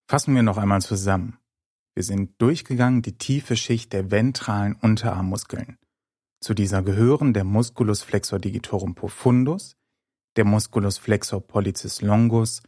Fassen 0.09 0.35
wir 0.35 0.43
noch 0.43 0.57
einmal 0.57 0.81
zusammen. 0.81 1.39
Wir 1.97 2.03
sind 2.03 2.39
durchgegangen 2.39 3.01
die 3.01 3.17
tiefe 3.17 3.57
Schicht 3.57 3.91
der 3.91 4.11
ventralen 4.11 4.75
Unterarmmuskeln. 4.75 5.79
Zu 6.39 6.53
dieser 6.53 6.83
gehören 6.83 7.33
der 7.33 7.43
Musculus 7.43 8.03
flexor 8.03 8.37
digitorum 8.37 8.93
profundus, 8.93 9.77
der 10.35 10.45
Musculus 10.45 10.99
flexor 10.99 11.41
pollicis 11.41 12.03
longus 12.03 12.61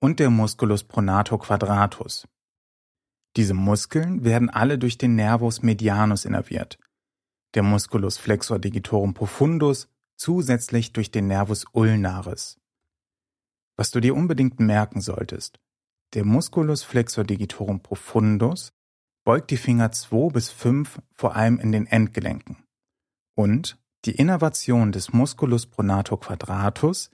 und 0.00 0.18
der 0.18 0.30
Musculus 0.30 0.82
pronator 0.82 1.38
quadratus. 1.38 2.26
Diese 3.36 3.54
Muskeln 3.54 4.24
werden 4.24 4.50
alle 4.50 4.78
durch 4.78 4.98
den 4.98 5.14
Nervus 5.14 5.62
medianus 5.62 6.24
innerviert, 6.24 6.76
der 7.54 7.62
Musculus 7.62 8.18
flexor 8.18 8.58
digitorum 8.58 9.14
profundus 9.14 9.86
zusätzlich 10.16 10.92
durch 10.92 11.12
den 11.12 11.28
Nervus 11.28 11.66
ulnaris. 11.70 12.58
Was 13.76 13.92
du 13.92 14.00
dir 14.00 14.16
unbedingt 14.16 14.58
merken 14.58 15.00
solltest, 15.00 15.60
der 16.14 16.24
Musculus 16.24 16.82
flexor 16.82 17.24
digitorum 17.24 17.80
profundus 17.80 18.72
beugt 19.24 19.50
die 19.50 19.56
Finger 19.56 19.92
2 19.92 20.30
bis 20.32 20.50
5 20.50 21.00
vor 21.14 21.36
allem 21.36 21.58
in 21.58 21.72
den 21.72 21.86
Endgelenken. 21.86 22.64
Und 23.34 23.78
die 24.04 24.16
Innervation 24.16 24.92
des 24.92 25.12
Musculus 25.12 25.66
pronator 25.66 26.18
quadratus 26.18 27.10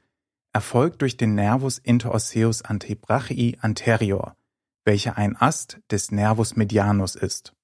erfolgt 0.53 1.03
durch 1.03 1.17
den 1.17 1.35
Nervus 1.35 1.79
interosseus 1.79 2.63
antebrachii 2.63 3.59
anterior, 3.61 4.37
welcher 4.85 5.19
ein 5.19 5.37
Ast 5.37 5.81
des 5.91 6.11
Nervus 6.11 6.57
medianus 6.57 7.15
ist. 7.15 7.55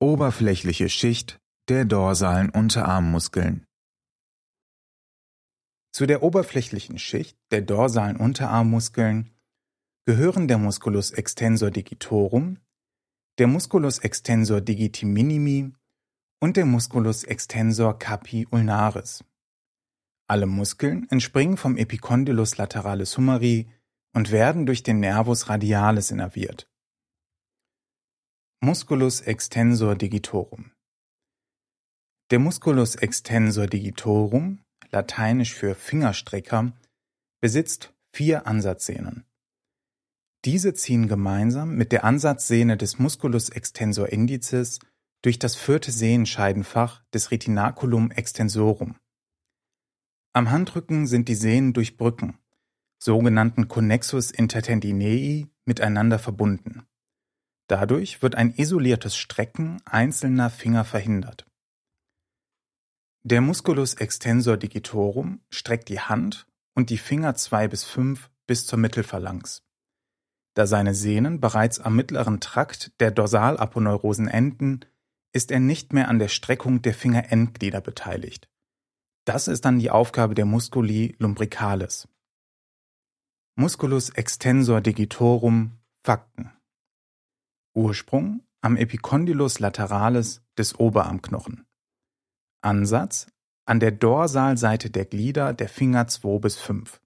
Oberflächliche 0.00 0.90
Schicht 0.90 1.40
der 1.68 1.86
dorsalen 1.86 2.50
Unterarmmuskeln 2.50 3.64
Zu 5.94 6.06
der 6.06 6.24
oberflächlichen 6.24 6.98
Schicht 6.98 7.38
der 7.52 7.62
dorsalen 7.62 8.16
Unterarmmuskeln 8.16 9.30
gehören 10.06 10.48
der 10.48 10.58
Musculus 10.58 11.12
extensor 11.12 11.70
digitorum, 11.70 12.58
der 13.38 13.46
Musculus 13.46 14.00
extensor 14.00 14.60
digiti 14.60 15.06
minimi 15.06 15.72
und 16.40 16.56
der 16.56 16.66
Musculus 16.66 17.22
extensor 17.22 17.96
capi 17.96 18.48
ulnaris. 18.50 19.22
Alle 20.28 20.46
Muskeln 20.46 21.08
entspringen 21.10 21.56
vom 21.56 21.76
Epicondylus 21.76 22.56
lateralis 22.56 23.16
humeri 23.16 23.70
und 24.16 24.32
werden 24.32 24.66
durch 24.66 24.82
den 24.82 24.98
Nervus 24.98 25.48
radialis 25.48 26.10
innerviert. 26.10 26.68
Musculus 28.60 29.20
extensor 29.20 29.94
digitorum 29.94 30.72
Der 32.32 32.40
Musculus 32.40 32.96
extensor 32.96 33.68
digitorum, 33.68 34.63
lateinisch 34.94 35.54
für 35.54 35.74
Fingerstrecker, 35.74 36.72
besitzt 37.40 37.92
vier 38.12 38.46
Ansatzsehnen. 38.46 39.24
Diese 40.44 40.74
ziehen 40.74 41.08
gemeinsam 41.08 41.74
mit 41.74 41.90
der 41.90 42.04
Ansatzsehne 42.04 42.76
des 42.76 42.98
Musculus 42.98 43.48
extensor 43.48 44.10
indicis 44.10 44.78
durch 45.22 45.38
das 45.38 45.56
vierte 45.56 45.90
Sehenscheidenfach 45.90 47.02
des 47.12 47.30
Retinaculum 47.30 48.10
extensorum. 48.10 48.96
Am 50.32 50.50
Handrücken 50.50 51.06
sind 51.06 51.28
die 51.28 51.34
Sehnen 51.34 51.72
durch 51.72 51.96
Brücken, 51.96 52.38
sogenannten 52.98 53.68
Connexus 53.68 54.30
intertendinei, 54.30 55.46
miteinander 55.64 56.18
verbunden. 56.18 56.86
Dadurch 57.68 58.20
wird 58.22 58.34
ein 58.34 58.52
isoliertes 58.54 59.16
Strecken 59.16 59.80
einzelner 59.86 60.50
Finger 60.50 60.84
verhindert. 60.84 61.46
Der 63.26 63.40
Musculus 63.40 63.94
extensor 63.94 64.58
digitorum 64.58 65.40
streckt 65.48 65.88
die 65.88 66.00
Hand 66.00 66.46
und 66.74 66.90
die 66.90 66.98
Finger 66.98 67.34
zwei 67.34 67.68
bis 67.68 67.82
fünf 67.82 68.30
bis 68.46 68.66
zur 68.66 68.78
Mittelphalanx. 68.78 69.62
Da 70.52 70.66
seine 70.66 70.94
Sehnen 70.94 71.40
bereits 71.40 71.80
am 71.80 71.96
mittleren 71.96 72.40
Trakt 72.40 72.92
der 73.00 73.10
Dorsalaponeurosen 73.10 74.28
enden, 74.28 74.80
ist 75.32 75.50
er 75.50 75.58
nicht 75.58 75.94
mehr 75.94 76.08
an 76.08 76.18
der 76.18 76.28
Streckung 76.28 76.82
der 76.82 76.92
Fingerendglieder 76.92 77.80
beteiligt. 77.80 78.50
Das 79.24 79.48
ist 79.48 79.64
dann 79.64 79.78
die 79.78 79.90
Aufgabe 79.90 80.34
der 80.34 80.44
Musculi 80.44 81.16
lumbricalis. 81.18 82.06
Musculus 83.56 84.10
extensor 84.10 84.82
digitorum 84.82 85.78
Fakten. 86.04 86.52
Ursprung 87.74 88.42
am 88.60 88.76
Epicondylus 88.76 89.60
lateralis 89.60 90.42
des 90.58 90.78
Oberarmknochen. 90.78 91.64
Ansatz 92.64 93.26
an 93.66 93.80
der 93.80 93.92
Dorsalseite 93.92 94.90
der 94.90 95.04
Glieder 95.04 95.52
der 95.52 95.68
Finger 95.68 96.06
2 96.06 96.38
bis 96.38 96.56
5. 96.56 97.00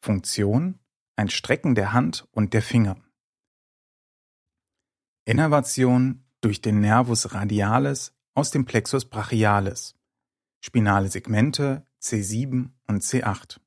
Funktion 0.00 0.78
ein 1.16 1.28
Strecken 1.28 1.74
der 1.74 1.92
Hand 1.92 2.26
und 2.32 2.54
der 2.54 2.62
Finger. 2.62 2.96
Innervation 5.24 6.24
durch 6.40 6.60
den 6.60 6.80
Nervus 6.80 7.32
radialis 7.32 8.12
aus 8.34 8.50
dem 8.50 8.64
Plexus 8.64 9.04
brachialis. 9.04 9.94
Spinale 10.60 11.08
Segmente 11.08 11.86
C7 12.02 12.70
und 12.86 13.02
C8. 13.02 13.60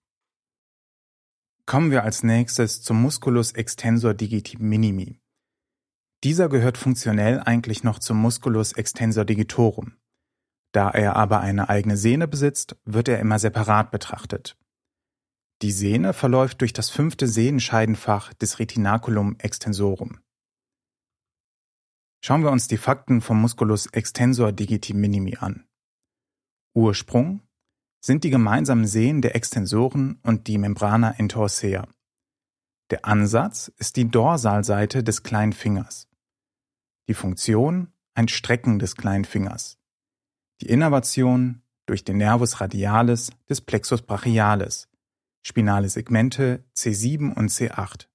Kommen 1.65 1.91
wir 1.91 2.03
als 2.03 2.23
nächstes 2.23 2.81
zum 2.81 3.01
Musculus 3.01 3.53
extensor 3.53 4.13
digiti 4.13 4.57
minimi. 4.57 5.19
Dieser 6.23 6.49
gehört 6.49 6.77
funktionell 6.77 7.39
eigentlich 7.39 7.83
noch 7.83 7.99
zum 7.99 8.17
Musculus 8.17 8.73
extensor 8.73 9.25
digitorum. 9.25 9.97
Da 10.71 10.89
er 10.89 11.15
aber 11.15 11.39
eine 11.39 11.69
eigene 11.69 11.97
Sehne 11.97 12.27
besitzt, 12.27 12.75
wird 12.85 13.07
er 13.07 13.19
immer 13.19 13.39
separat 13.39 13.91
betrachtet. 13.91 14.57
Die 15.61 15.71
Sehne 15.71 16.13
verläuft 16.13 16.61
durch 16.61 16.73
das 16.73 16.89
fünfte 16.89 17.27
Sehenscheidenfach 17.27 18.33
des 18.33 18.59
Retinaculum 18.59 19.37
extensorum. 19.39 20.19
Schauen 22.23 22.43
wir 22.43 22.51
uns 22.51 22.67
die 22.67 22.77
Fakten 22.77 23.21
vom 23.21 23.41
Musculus 23.41 23.87
extensor 23.87 24.51
digiti 24.51 24.93
minimi 24.93 25.37
an. 25.37 25.65
Ursprung 26.75 27.41
sind 27.99 28.23
die 28.23 28.29
gemeinsamen 28.29 28.85
Sehnen 28.85 29.21
der 29.21 29.35
Extensoren 29.35 30.19
und 30.23 30.47
die 30.47 30.57
Membrana 30.57 31.11
intorsea. 31.11 31.87
Der 32.89 33.05
Ansatz 33.05 33.71
ist 33.77 33.95
die 33.95 34.09
Dorsalseite 34.09 35.03
des 35.03 35.23
kleinen 35.23 35.53
Fingers. 35.53 36.07
Die 37.07 37.13
Funktion 37.13 37.91
ein 38.13 38.27
Strecken 38.27 38.79
des 38.79 38.95
kleinen 38.95 39.25
Fingers. 39.25 39.77
Die 40.61 40.69
Innervation 40.69 41.61
durch 41.85 42.03
den 42.03 42.17
Nervus 42.17 42.59
radialis 42.59 43.31
des 43.47 43.61
Plexus 43.61 44.01
brachialis, 44.01 44.89
spinale 45.43 45.87
Segmente 45.87 46.65
C7 46.75 47.33
und 47.33 47.49
C8. 47.49 48.07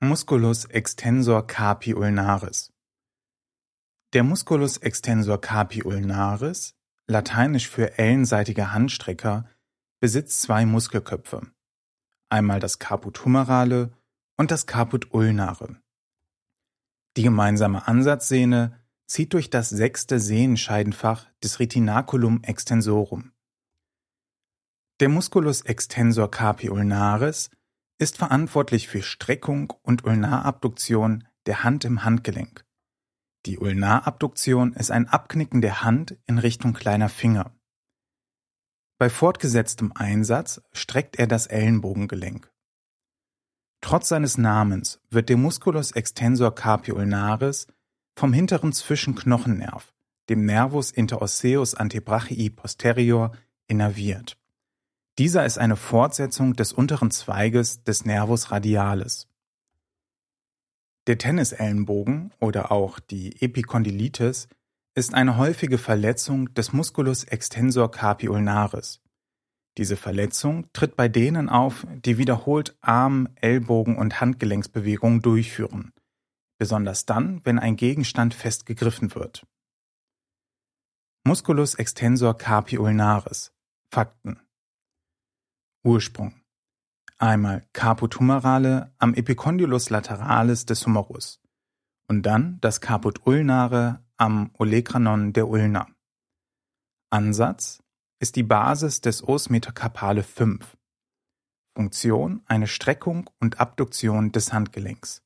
Musculus 0.00 0.64
extensor 0.64 1.46
carpi 1.46 1.94
ulnaris. 1.94 2.72
Der 4.12 4.24
Musculus 4.24 4.78
extensor 4.78 5.40
carpi 5.40 5.84
ulnaris, 5.84 6.74
lateinisch 7.06 7.68
für 7.68 7.98
ellenseitiger 7.98 8.72
Handstrecker, 8.72 9.48
besitzt 10.00 10.42
zwei 10.42 10.66
Muskelköpfe. 10.66 11.52
Einmal 12.30 12.60
das 12.60 12.78
Caput 12.78 13.24
humerale 13.24 13.92
und 14.36 14.50
das 14.50 14.66
Caput 14.66 15.12
ulnare. 15.12 15.76
Die 17.16 17.22
gemeinsame 17.22 17.86
Ansatzsehne 17.86 18.79
zieht 19.10 19.32
durch 19.32 19.50
das 19.50 19.68
sechste 19.68 20.20
Sehenscheidenfach 20.20 21.26
des 21.42 21.58
Retinaculum 21.58 22.44
extensorum. 22.44 23.32
Der 25.00 25.08
Musculus 25.08 25.62
extensor 25.62 26.30
carpi 26.30 26.70
ulnaris 26.70 27.50
ist 27.98 28.18
verantwortlich 28.18 28.86
für 28.86 29.02
Streckung 29.02 29.72
und 29.82 30.04
Ulnarabduktion 30.04 31.26
der 31.46 31.64
Hand 31.64 31.84
im 31.84 32.04
Handgelenk. 32.04 32.64
Die 33.46 33.58
Ulnarabduktion 33.58 34.74
ist 34.74 34.92
ein 34.92 35.08
Abknicken 35.08 35.60
der 35.60 35.82
Hand 35.82 36.16
in 36.26 36.38
Richtung 36.38 36.72
kleiner 36.72 37.08
Finger. 37.08 37.52
Bei 38.96 39.10
fortgesetztem 39.10 39.90
Einsatz 39.92 40.62
streckt 40.72 41.18
er 41.18 41.26
das 41.26 41.48
Ellenbogengelenk. 41.48 42.48
Trotz 43.80 44.08
seines 44.08 44.38
Namens 44.38 45.00
wird 45.10 45.30
der 45.30 45.36
Musculus 45.36 45.90
extensor 45.90 46.54
carpi 46.54 46.92
ulnaris 46.92 47.66
vom 48.16 48.32
hinteren 48.32 48.72
Zwischenknochennerv, 48.72 49.92
dem 50.28 50.44
Nervus 50.44 50.90
interosseus 50.90 51.74
antebrachii 51.74 52.50
posterior, 52.50 53.32
innerviert. 53.66 54.36
Dieser 55.18 55.44
ist 55.44 55.58
eine 55.58 55.76
Fortsetzung 55.76 56.54
des 56.54 56.72
unteren 56.72 57.10
Zweiges 57.10 57.84
des 57.84 58.04
Nervus 58.04 58.50
radialis. 58.50 59.28
Der 61.06 61.18
Tennisellenbogen 61.18 62.32
oder 62.40 62.70
auch 62.72 62.98
die 63.00 63.42
Epikondylitis 63.42 64.48
ist 64.94 65.14
eine 65.14 65.36
häufige 65.36 65.78
Verletzung 65.78 66.52
des 66.54 66.72
Musculus 66.72 67.24
extensor 67.24 67.90
carpi 67.90 68.28
ulnaris. 68.28 69.00
Diese 69.78 69.96
Verletzung 69.96 70.66
tritt 70.72 70.96
bei 70.96 71.08
denen 71.08 71.48
auf, 71.48 71.86
die 72.04 72.18
wiederholt 72.18 72.76
Arm-, 72.80 73.28
Ellbogen- 73.36 73.96
und 73.96 74.20
Handgelenksbewegungen 74.20 75.22
durchführen, 75.22 75.92
besonders 76.60 77.06
dann, 77.06 77.40
wenn 77.44 77.58
ein 77.58 77.76
Gegenstand 77.76 78.34
fest 78.34 78.66
gegriffen 78.66 79.14
wird. 79.14 79.46
Musculus 81.24 81.74
extensor 81.74 82.36
carpi 82.36 82.78
ulnaris 82.78 83.52
Fakten 83.90 84.38
Ursprung 85.82 86.34
einmal 87.16 87.66
Caput 87.72 88.20
humerale 88.20 88.92
am 88.98 89.14
Epicondylus 89.14 89.88
lateralis 89.88 90.66
des 90.66 90.86
Humerus 90.86 91.40
und 92.08 92.26
dann 92.26 92.60
das 92.60 92.82
Caput 92.82 93.26
ulnare 93.26 94.04
am 94.18 94.50
Olecranon 94.58 95.32
der 95.32 95.48
Ulna. 95.48 95.86
Ansatz 97.08 97.82
ist 98.18 98.36
die 98.36 98.42
Basis 98.42 99.00
des 99.00 99.26
Os 99.26 99.48
metacarpale 99.48 100.22
5. 100.22 100.76
Funktion 101.74 102.42
eine 102.44 102.66
Streckung 102.66 103.30
und 103.40 103.60
Abduktion 103.60 104.30
des 104.32 104.52
Handgelenks. 104.52 105.22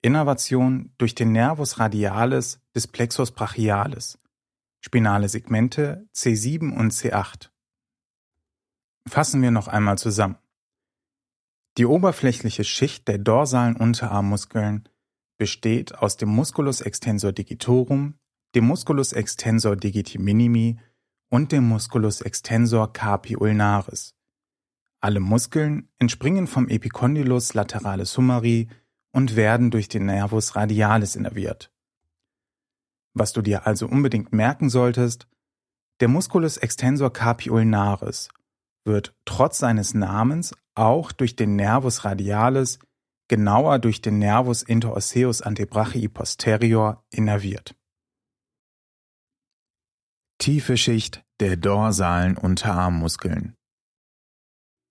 Innervation 0.00 0.92
durch 0.98 1.14
den 1.14 1.32
Nervus 1.32 1.80
radialis 1.80 2.60
des 2.74 2.86
Plexus 2.86 3.32
brachialis. 3.32 4.18
Spinale 4.80 5.28
Segmente 5.28 6.06
C7 6.14 6.72
und 6.72 6.92
C8. 6.92 7.50
Fassen 9.08 9.42
wir 9.42 9.50
noch 9.50 9.66
einmal 9.66 9.98
zusammen. 9.98 10.36
Die 11.78 11.86
oberflächliche 11.86 12.64
Schicht 12.64 13.08
der 13.08 13.18
dorsalen 13.18 13.76
Unterarmmuskeln 13.76 14.88
besteht 15.36 15.96
aus 15.96 16.16
dem 16.16 16.28
Musculus 16.28 16.80
extensor 16.80 17.32
digitorum, 17.32 18.14
dem 18.54 18.66
Musculus 18.66 19.12
extensor 19.12 19.76
digiti 19.76 20.18
minimi 20.18 20.78
und 21.28 21.52
dem 21.52 21.68
Musculus 21.68 22.20
extensor 22.20 22.92
carpi 22.92 23.36
ulnaris. 23.36 24.14
Alle 25.00 25.20
Muskeln 25.20 25.88
entspringen 25.98 26.46
vom 26.46 26.68
Epicondylus 26.68 27.54
lateralis 27.54 28.16
humeri 28.16 28.68
und 29.12 29.36
werden 29.36 29.70
durch 29.70 29.88
den 29.88 30.06
Nervus 30.06 30.56
radialis 30.56 31.16
innerviert. 31.16 31.72
Was 33.14 33.32
du 33.32 33.42
dir 33.42 33.66
also 33.66 33.86
unbedingt 33.86 34.32
merken 34.32 34.70
solltest, 34.70 35.28
der 36.00 36.08
Musculus 36.08 36.56
extensor 36.56 37.12
carpi 37.12 37.50
ulnaris 37.50 38.28
wird 38.84 39.14
trotz 39.24 39.58
seines 39.58 39.94
Namens 39.94 40.54
auch 40.74 41.12
durch 41.12 41.36
den 41.36 41.56
Nervus 41.56 42.04
radialis, 42.04 42.78
genauer 43.28 43.78
durch 43.78 44.00
den 44.00 44.18
Nervus 44.18 44.62
interosseus 44.62 45.42
antebrachii 45.42 46.08
posterior 46.08 47.04
innerviert. 47.10 47.76
Tiefe 50.38 50.76
Schicht 50.76 51.24
der 51.40 51.56
dorsalen 51.56 52.36
Unterarmmuskeln. 52.36 53.54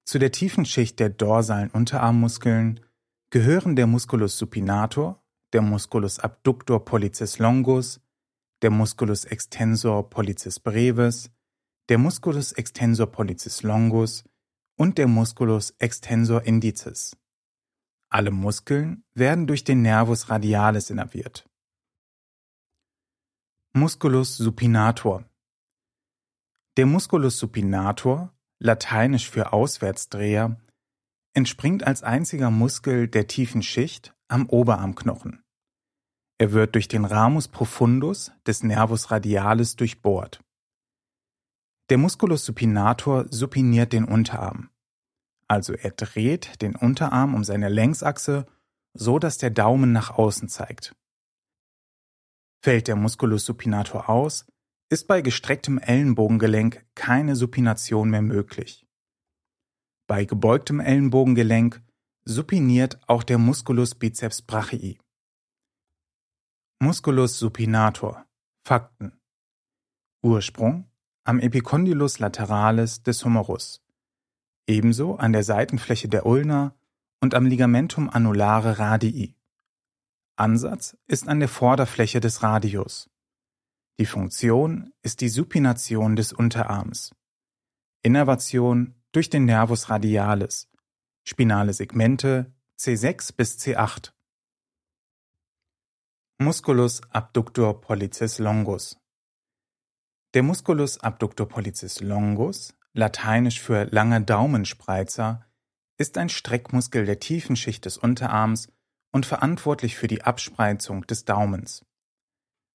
Zu 0.05 0.19
der 0.19 0.31
tiefen 0.31 0.65
Schicht 0.65 0.99
der 0.99 1.09
dorsalen 1.09 1.69
Unterarmmuskeln 1.69 2.81
gehören 3.29 3.75
der 3.75 3.87
Musculus 3.87 4.37
supinator, 4.37 5.23
der 5.53 5.61
Musculus 5.61 6.19
abductor 6.19 6.83
pollicis 6.83 7.39
longus, 7.39 8.01
der 8.61 8.71
Musculus 8.71 9.25
extensor 9.25 10.09
pollicis 10.09 10.59
brevis, 10.59 11.31
der 11.89 11.97
Musculus 11.97 12.51
extensor 12.53 13.07
pollicis 13.07 13.63
longus 13.63 14.23
und 14.77 14.97
der 14.97 15.07
Musculus 15.07 15.71
extensor 15.79 16.43
indicis. 16.43 17.15
Alle 18.09 18.31
Muskeln 18.31 19.03
werden 19.13 19.47
durch 19.47 19.63
den 19.63 19.81
Nervus 19.81 20.29
radialis 20.29 20.89
innerviert. 20.89 21.47
Musculus 23.73 24.37
supinator. 24.37 25.25
Der 26.77 26.85
Musculus 26.85 27.37
supinator 27.37 28.33
lateinisch 28.59 29.29
für 29.29 29.53
Auswärtsdreher, 29.53 30.59
entspringt 31.37 31.85
als 31.85 32.01
einziger 32.01 32.49
Muskel 32.49 33.07
der 33.07 33.27
tiefen 33.27 33.61
Schicht 33.61 34.15
am 34.27 34.49
Oberarmknochen. 34.49 35.43
Er 36.39 36.51
wird 36.51 36.73
durch 36.73 36.87
den 36.87 37.05
Ramus 37.05 37.47
profundus 37.47 38.31
des 38.47 38.63
Nervus 38.63 39.11
radialis 39.11 39.75
durchbohrt. 39.75 40.43
Der 41.91 41.99
Musculus 41.99 42.43
supinator 42.43 43.27
supiniert 43.29 43.93
den 43.93 44.03
Unterarm. 44.03 44.71
Also 45.47 45.73
er 45.73 45.91
dreht 45.91 46.59
den 46.63 46.75
Unterarm 46.75 47.35
um 47.35 47.43
seine 47.43 47.69
Längsachse, 47.69 48.47
so 48.95 49.19
dass 49.19 49.37
der 49.37 49.51
Daumen 49.51 49.91
nach 49.91 50.09
außen 50.09 50.49
zeigt. 50.49 50.95
Fällt 52.63 52.87
der 52.87 52.95
Musculus 52.95 53.45
supinator 53.45 54.09
aus, 54.09 54.47
ist 54.89 55.07
bei 55.07 55.21
gestrecktem 55.21 55.77
Ellenbogengelenk 55.77 56.83
keine 56.95 57.35
Supination 57.35 58.09
mehr 58.09 58.23
möglich. 58.23 58.86
Bei 60.07 60.23
gebeugtem 60.23 60.79
Ellenbogengelenk 60.79 61.81
supiniert 62.23 62.97
auch 63.07 63.23
der 63.23 63.37
Musculus 63.37 63.93
biceps 63.93 64.41
brachii. 64.41 64.97
Musculus 66.79 67.37
supinator. 67.37 68.25
Fakten. 68.65 69.19
Ursprung 70.23 70.89
am 71.25 71.39
Epicondylus 71.39 72.19
lateralis 72.19 73.03
des 73.03 73.25
Humerus. 73.25 73.83
Ebenso 74.65 75.17
an 75.17 75.33
der 75.33 75.43
Seitenfläche 75.43 76.07
der 76.07 76.25
Ulna 76.25 76.73
und 77.19 77.35
am 77.35 77.45
Ligamentum 77.45 78.09
annulare 78.09 78.79
radii. 78.79 79.35
Ansatz 80.37 80.97
ist 81.07 81.27
an 81.27 81.39
der 81.39 81.49
Vorderfläche 81.49 82.21
des 82.21 82.43
Radius. 82.43 83.09
Die 83.99 84.05
Funktion 84.05 84.93
ist 85.01 85.19
die 85.19 85.29
Supination 85.29 86.15
des 86.15 86.31
Unterarms. 86.31 87.13
Innervation 88.03 88.96
durch 89.17 89.31
den 89.31 89.45
Nervus 89.45 89.89
radialis. 89.89 90.69
Spinale 91.23 91.73
Segmente 91.73 92.53
C6 92.77 93.35
bis 93.35 93.57
C8. 93.57 94.11
Musculus 96.37 97.01
abductor 97.09 97.81
pollicis 97.81 98.37
longus. 98.37 98.95
Der 100.35 100.43
Musculus 100.43 100.99
abductor 100.99 101.47
pollicis 101.47 101.99
longus, 101.99 102.75
lateinisch 102.93 103.59
für 103.59 103.85
langer 103.85 104.19
Daumenspreizer, 104.19 105.47
ist 105.97 106.19
ein 106.19 106.29
Streckmuskel 106.29 107.07
der 107.07 107.19
tiefen 107.19 107.55
Schicht 107.55 107.85
des 107.85 107.97
Unterarms 107.97 108.71
und 109.11 109.25
verantwortlich 109.25 109.95
für 109.95 110.07
die 110.07 110.25
Abspreizung 110.25 111.07
des 111.07 111.25
Daumens. 111.25 111.83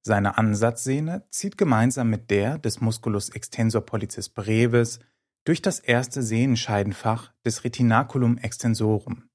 Seine 0.05 0.39
Ansatzsehne 0.39 1.25
zieht 1.31 1.57
gemeinsam 1.57 2.11
mit 2.11 2.33
der 2.33 2.59
des 2.59 2.81
Musculus 2.81 3.29
extensor 3.29 3.83
pollicis 3.83 4.29
brevis 4.29 4.99
durch 5.45 5.63
das 5.63 5.81
erste 5.81 6.23
Sehnenscheidenfach 6.23 7.33
des 7.45 7.65
Retinaculum 7.65 8.39
extensorum. 8.39 9.29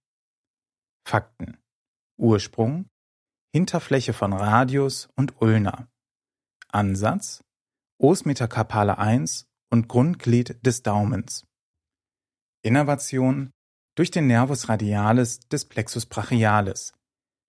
Fakten. 1.06 1.58
Ursprung. 2.18 2.90
Hinterfläche 3.54 4.14
von 4.14 4.34
Radius 4.34 5.10
und 5.16 5.42
Ulna. 5.42 5.88
Ansatz. 6.70 7.44
Os 8.00 8.26
metacarpale 8.26 8.98
1 8.98 9.48
und 9.70 9.88
Grundglied 9.88 10.66
des 10.66 10.84
Daumens. 10.84 11.46
Innervation. 12.62 13.52
Durch 13.96 14.12
den 14.12 14.28
Nervus 14.28 14.70
radialis 14.70 15.40
des 15.40 15.66
Plexus 15.66 16.06
brachialis. 16.06 16.94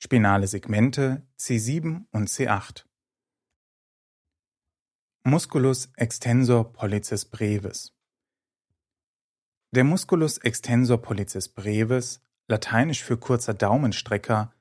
Spinale 0.03 0.47
Segmente 0.47 1.27
C7 1.38 2.07
und 2.12 2.29
C8 2.29 2.85
Musculus 5.25 5.90
extensor 5.97 6.73
pollicis 6.73 7.25
brevis. 7.25 7.92
Der 9.75 9.85
Musculus 9.85 10.39
extensor 10.39 10.97
pollicis 10.97 11.51
brevis, 11.51 12.23
lateinisch 12.49 13.05
für 13.05 13.19
kurzer 13.19 13.53
Daumenstrecker, 13.53 14.55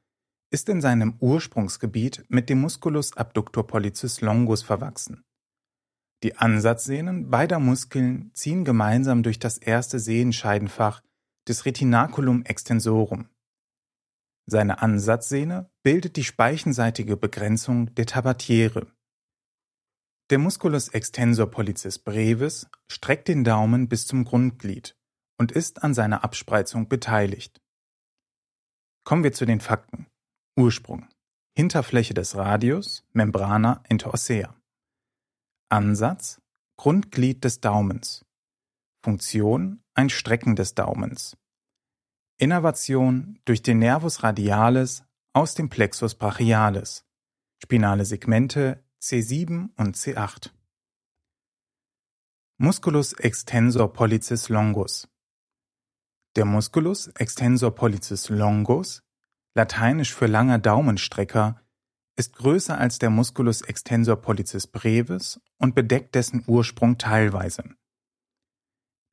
ist 0.51 0.67
in 0.67 0.81
seinem 0.81 1.15
Ursprungsgebiet 1.21 2.25
mit 2.27 2.49
dem 2.49 2.59
Musculus 2.59 3.15
abductor 3.15 3.65
pollicis 3.65 4.19
longus 4.19 4.63
verwachsen. 4.63 5.23
Die 6.23 6.35
Ansatzsehnen 6.35 7.29
beider 7.29 7.59
Muskeln 7.59 8.31
ziehen 8.33 8.65
gemeinsam 8.65 9.23
durch 9.23 9.39
das 9.39 9.57
erste 9.57 9.99
Sehenscheidenfach 9.99 11.01
des 11.47 11.65
Retinaculum 11.65 12.43
extensorum. 12.43 13.29
Seine 14.45 14.81
Ansatzsehne 14.81 15.69
bildet 15.83 16.17
die 16.17 16.25
speichenseitige 16.25 17.15
Begrenzung 17.15 17.95
der 17.95 18.07
Tabatiere. 18.07 18.87
Der 20.31 20.39
Musculus 20.39 20.89
extensor 20.89 21.49
pollicis 21.49 21.97
brevis 21.97 22.67
streckt 22.91 23.29
den 23.29 23.45
Daumen 23.45 23.87
bis 23.87 24.05
zum 24.05 24.25
Grundglied 24.25 24.96
und 25.37 25.51
ist 25.51 25.83
an 25.83 25.93
seiner 25.93 26.23
Abspreizung 26.23 26.87
beteiligt. 26.87 27.61
Kommen 29.03 29.23
wir 29.23 29.33
zu 29.33 29.45
den 29.45 29.61
Fakten. 29.61 30.07
Ursprung. 30.57 31.07
Hinterfläche 31.55 32.13
des 32.13 32.35
Radius, 32.35 33.05
Membrana 33.13 33.83
interossea. 33.89 34.55
Ansatz. 35.69 36.41
Grundglied 36.77 37.43
des 37.43 37.61
Daumens. 37.61 38.25
Funktion. 39.03 39.81
Ein 39.93 40.09
Strecken 40.09 40.55
des 40.55 40.75
Daumens. 40.75 41.37
Innervation 42.37 43.39
durch 43.45 43.63
den 43.63 43.79
Nervus 43.79 44.21
radialis 44.23 45.03
aus 45.33 45.55
dem 45.55 45.69
Plexus 45.69 46.15
brachialis. 46.15 47.05
Spinale 47.63 48.05
Segmente 48.05 48.83
C7 49.01 49.69
und 49.77 49.95
C8. 49.95 50.51
Musculus 52.59 53.13
extensor 53.13 53.93
pollicis 53.93 54.49
longus. 54.49 55.07
Der 56.37 56.45
Musculus 56.45 57.07
extensor 57.15 57.73
pollicis 57.73 58.29
longus, 58.29 59.01
lateinisch 59.55 60.13
für 60.13 60.27
langer 60.27 60.59
Daumenstrecker, 60.59 61.59
ist 62.15 62.35
größer 62.35 62.77
als 62.77 62.99
der 62.99 63.09
Musculus 63.09 63.63
extensor 63.63 64.17
pollicis 64.17 64.67
brevis 64.67 65.41
und 65.57 65.73
bedeckt 65.73 66.13
dessen 66.13 66.43
Ursprung 66.45 66.99
teilweise. 66.99 67.63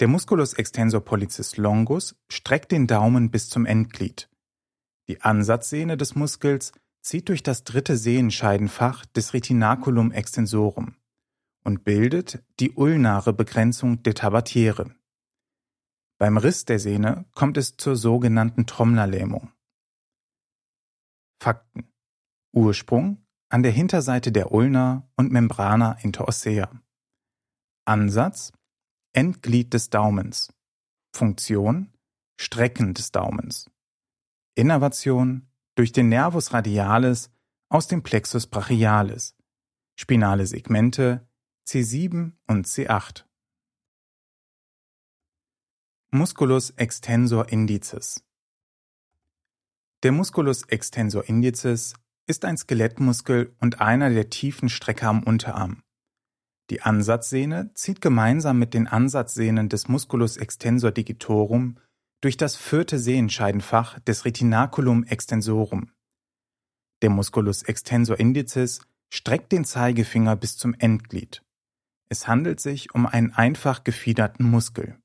Der 0.01 0.09
Musculus 0.09 0.53
extensor 0.53 1.01
pollicis 1.01 1.57
longus 1.57 2.15
streckt 2.31 2.73
den 2.73 2.87
Daumen 2.87 3.31
bis 3.31 3.49
zum 3.49 3.65
Endglied. 3.65 4.29
Die 5.09 5.23
Ansatzsehne 5.23 5.97
des 5.97 6.15
Muskels 6.15 6.73
zieht 7.01 7.31
durch 7.31 7.43
das 7.43 7.65
dritte 7.65 7.97
Sehenscheidenfach 7.97 9.07
des 9.07 9.33
Retinaculum 9.33 10.13
extensorum 10.13 10.97
und 11.65 11.85
bildet 11.85 12.45
die 12.61 12.73
ulnare 12.73 13.33
Begrenzung 13.33 14.03
der 14.03 14.13
Tabatiere. 14.13 14.95
Beim 16.25 16.39
Riss 16.39 16.65
der 16.65 16.79
Sehne 16.79 17.27
kommt 17.35 17.59
es 17.59 17.77
zur 17.77 17.97
sogenannten 17.97 18.65
Trommlerlähmung. 18.65 19.53
Fakten. 21.39 21.93
Ursprung 22.51 23.27
an 23.51 23.63
der 23.63 23.73
Hinterseite 23.73 24.33
der 24.33 24.51
Ulna 24.51 25.07
und 25.17 25.33
Membrana 25.33 25.99
interossea. 26.01 26.71
Ansatz 27.85 28.53
Endglied 29.13 29.75
des 29.75 29.91
Daumens. 29.91 30.51
Funktion 31.15 31.93
Strecken 32.41 32.95
des 32.95 33.13
Daumens. 33.13 33.71
Innervation 34.55 35.51
durch 35.75 35.93
den 35.93 36.09
Nervus 36.09 36.55
radialis 36.55 37.31
aus 37.69 37.87
dem 37.87 38.03
Plexus 38.03 38.47
brachialis. 38.47 39.37
Spinale 39.95 40.47
Segmente 40.47 41.29
C7 41.69 42.33
und 42.47 42.67
C8. 42.67 43.27
Musculus 46.17 46.71
extensor 46.77 47.49
indicis. 47.49 48.23
Der 50.05 50.13
Musculus 50.13 50.63
extensor 50.69 51.29
indicis 51.29 51.95
ist 52.29 52.45
ein 52.45 52.57
Skelettmuskel 52.57 53.53
und 53.59 53.81
einer 53.81 54.11
der 54.11 54.31
tiefen 54.31 54.69
Strecker 54.69 55.09
am 55.09 55.25
Unterarm. 55.25 55.83
Die 56.71 56.83
Ansatzsehne 56.83 57.73
zieht 57.75 58.01
gemeinsam 58.01 58.61
mit 58.61 58.75
den 58.75 58.87
Ansatzsehnen 58.87 59.69
des 59.69 59.89
Musculus 59.89 60.37
extensor 60.37 60.93
digitorum 60.93 61.81
durch 62.21 62.37
das 62.37 62.55
vierte 62.55 63.01
Sehenscheidenfach 63.01 63.99
des 63.99 64.25
Retinaculum 64.25 65.03
extensorum. 65.03 65.91
Der 67.03 67.11
Musculus 67.11 67.65
extensor 67.65 68.21
indicis 68.21 68.83
streckt 69.13 69.51
den 69.51 69.65
Zeigefinger 69.65 70.37
bis 70.37 70.59
zum 70.59 70.75
Endglied. 70.75 71.43
Es 72.09 72.29
handelt 72.29 72.61
sich 72.61 72.95
um 72.95 73.05
einen 73.05 73.33
einfach 73.33 73.83
gefiederten 73.83 74.45
Muskel. 74.45 74.97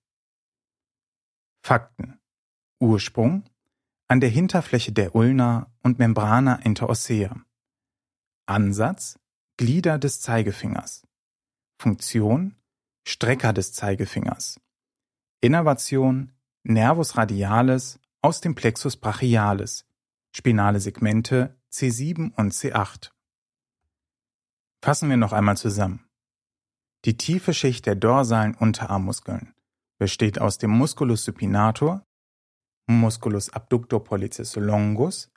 Fakten 1.62 2.20
Ursprung 2.80 3.44
an 4.08 4.20
der 4.20 4.30
Hinterfläche 4.30 4.92
der 4.92 5.16
Ulna 5.16 5.72
und 5.84 6.00
Membrana 6.00 6.56
interossea. 6.56 7.36
Ansatz 8.46 9.20
Glieder 9.58 10.00
des 10.00 10.22
Zeigefingers. 10.22 11.06
Funktion 11.78 12.56
Strecker 13.06 13.54
des 13.54 13.74
Zeigefingers. 13.74 14.60
Innervation 15.42 16.32
Nervus 16.64 17.18
radialis 17.18 18.00
aus 18.22 18.42
dem 18.42 18.56
Plexus 18.56 18.98
brachialis. 18.98 19.86
Spinale 20.32 20.80
Segmente 20.80 21.58
C7 21.72 22.34
und 22.36 22.54
C8. 22.54 23.12
Fassen 24.82 25.10
wir 25.10 25.18
noch 25.18 25.34
einmal 25.34 25.58
zusammen. 25.58 26.06
Die 27.06 27.18
tiefe 27.18 27.54
Schicht 27.54 27.86
der 27.86 27.96
dorsalen 27.96 28.56
Unterarmmuskeln 28.56 29.54
besteht 30.00 30.40
aus 30.40 30.58
dem 30.58 30.72
Musculus 30.72 31.24
supinator, 31.24 32.04
Musculus 32.88 33.50
abductor 33.50 34.04
pollicis 34.04 34.56
longus, 34.56 35.30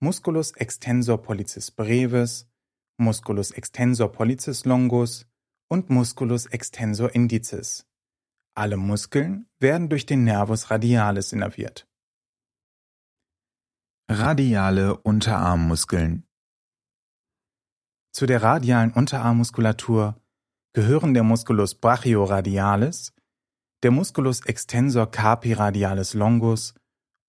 Musculus 0.00 0.52
extensor 0.52 1.22
pollicis 1.22 1.70
brevis, 1.70 2.48
Musculus 2.98 3.50
extensor 3.52 4.10
pollicis 4.10 4.64
longus 4.64 5.26
und 5.68 5.90
Musculus 5.90 6.46
extensor 6.46 7.14
indicis. 7.14 7.86
Alle 8.56 8.76
Muskeln 8.76 9.46
werden 9.60 9.88
durch 9.88 10.06
den 10.06 10.24
Nervus 10.24 10.70
radialis 10.70 11.32
innerviert. 11.32 11.86
Radiale 14.10 14.96
Unterarmmuskeln 14.96 16.26
Zu 18.12 18.26
der 18.26 18.42
radialen 18.42 18.92
Unterarmmuskulatur 18.92 20.20
gehören 20.72 21.14
der 21.14 21.22
Musculus 21.22 21.76
brachioradialis, 21.76 23.12
der 23.82 23.90
Musculus 23.90 24.40
extensor 24.44 25.10
carpi 25.10 25.54
radialis 25.54 26.12
longus 26.12 26.74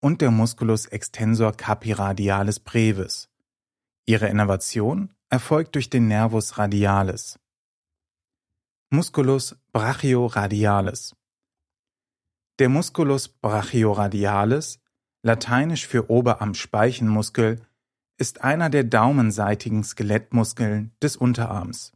und 0.01 0.19
der 0.19 0.31
Musculus 0.31 0.85
extensor 0.85 1.53
carpi 1.53 1.93
radialis 1.93 2.59
brevis. 2.59 3.29
Ihre 4.05 4.27
Innervation 4.27 5.13
erfolgt 5.29 5.75
durch 5.75 5.89
den 5.89 6.07
Nervus 6.07 6.57
radialis. 6.57 7.39
Musculus 8.89 9.55
brachioradialis. 9.71 11.15
Der 12.59 12.67
Musculus 12.67 13.29
brachioradialis, 13.29 14.79
lateinisch 15.23 15.87
für 15.87 16.09
Oberarmspeichenmuskel, 16.09 17.61
ist 18.17 18.43
einer 18.43 18.69
der 18.69 18.83
daumenseitigen 18.83 19.85
Skelettmuskeln 19.85 20.91
des 21.01 21.15
Unterarms. 21.15 21.93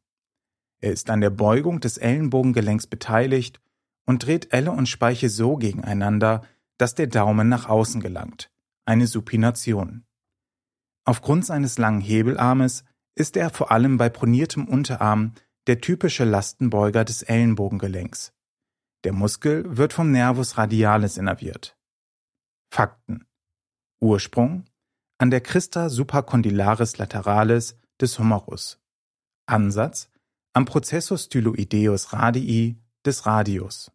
Er 0.80 0.94
ist 0.94 1.10
an 1.10 1.20
der 1.20 1.30
Beugung 1.30 1.82
des 1.82 1.98
Ellenbogengelenks 1.98 2.88
beteiligt 2.88 3.60
und 4.06 4.26
dreht 4.26 4.54
Elle 4.54 4.72
und 4.72 4.88
Speiche 4.88 5.30
so 5.30 5.58
gegeneinander, 5.58 6.42
dass 6.78 6.96
der 6.96 7.08
Daumen 7.08 7.50
nach 7.50 7.68
außen 7.68 8.02
gelangt, 8.02 8.52
eine 8.86 9.08
Supination. 9.08 10.06
Aufgrund 11.06 11.46
seines 11.46 11.78
langen 11.78 12.02
Hebelarmes 12.02 12.84
ist 13.16 13.38
er 13.38 13.50
vor 13.50 13.72
allem 13.72 13.98
bei 13.98 14.10
proniertem 14.10 14.68
Unterarm 14.68 15.34
der 15.68 15.82
typische 15.82 16.26
Lastenbeuger 16.26 17.06
des 17.06 17.24
Ellenbogengelenks. 17.24 18.34
Der 19.04 19.14
Muskel 19.14 19.78
wird 19.78 19.94
vom 19.94 20.12
Nervus 20.12 20.58
radialis 20.58 21.18
innerviert. 21.18 21.78
Fakten. 22.72 23.26
Ursprung 24.02 24.66
an 25.18 25.32
der 25.32 25.42
Christa 25.42 25.90
supracondylaris 25.90 26.98
lateralis 26.98 27.78
des 28.02 28.20
Humerus. 28.20 28.80
Ansatz 29.46 30.10
am 30.54 30.66
Processus 30.66 31.26
styloideus 31.26 32.14
radii 32.14 32.78
des 33.06 33.26
Radius. 33.26 33.92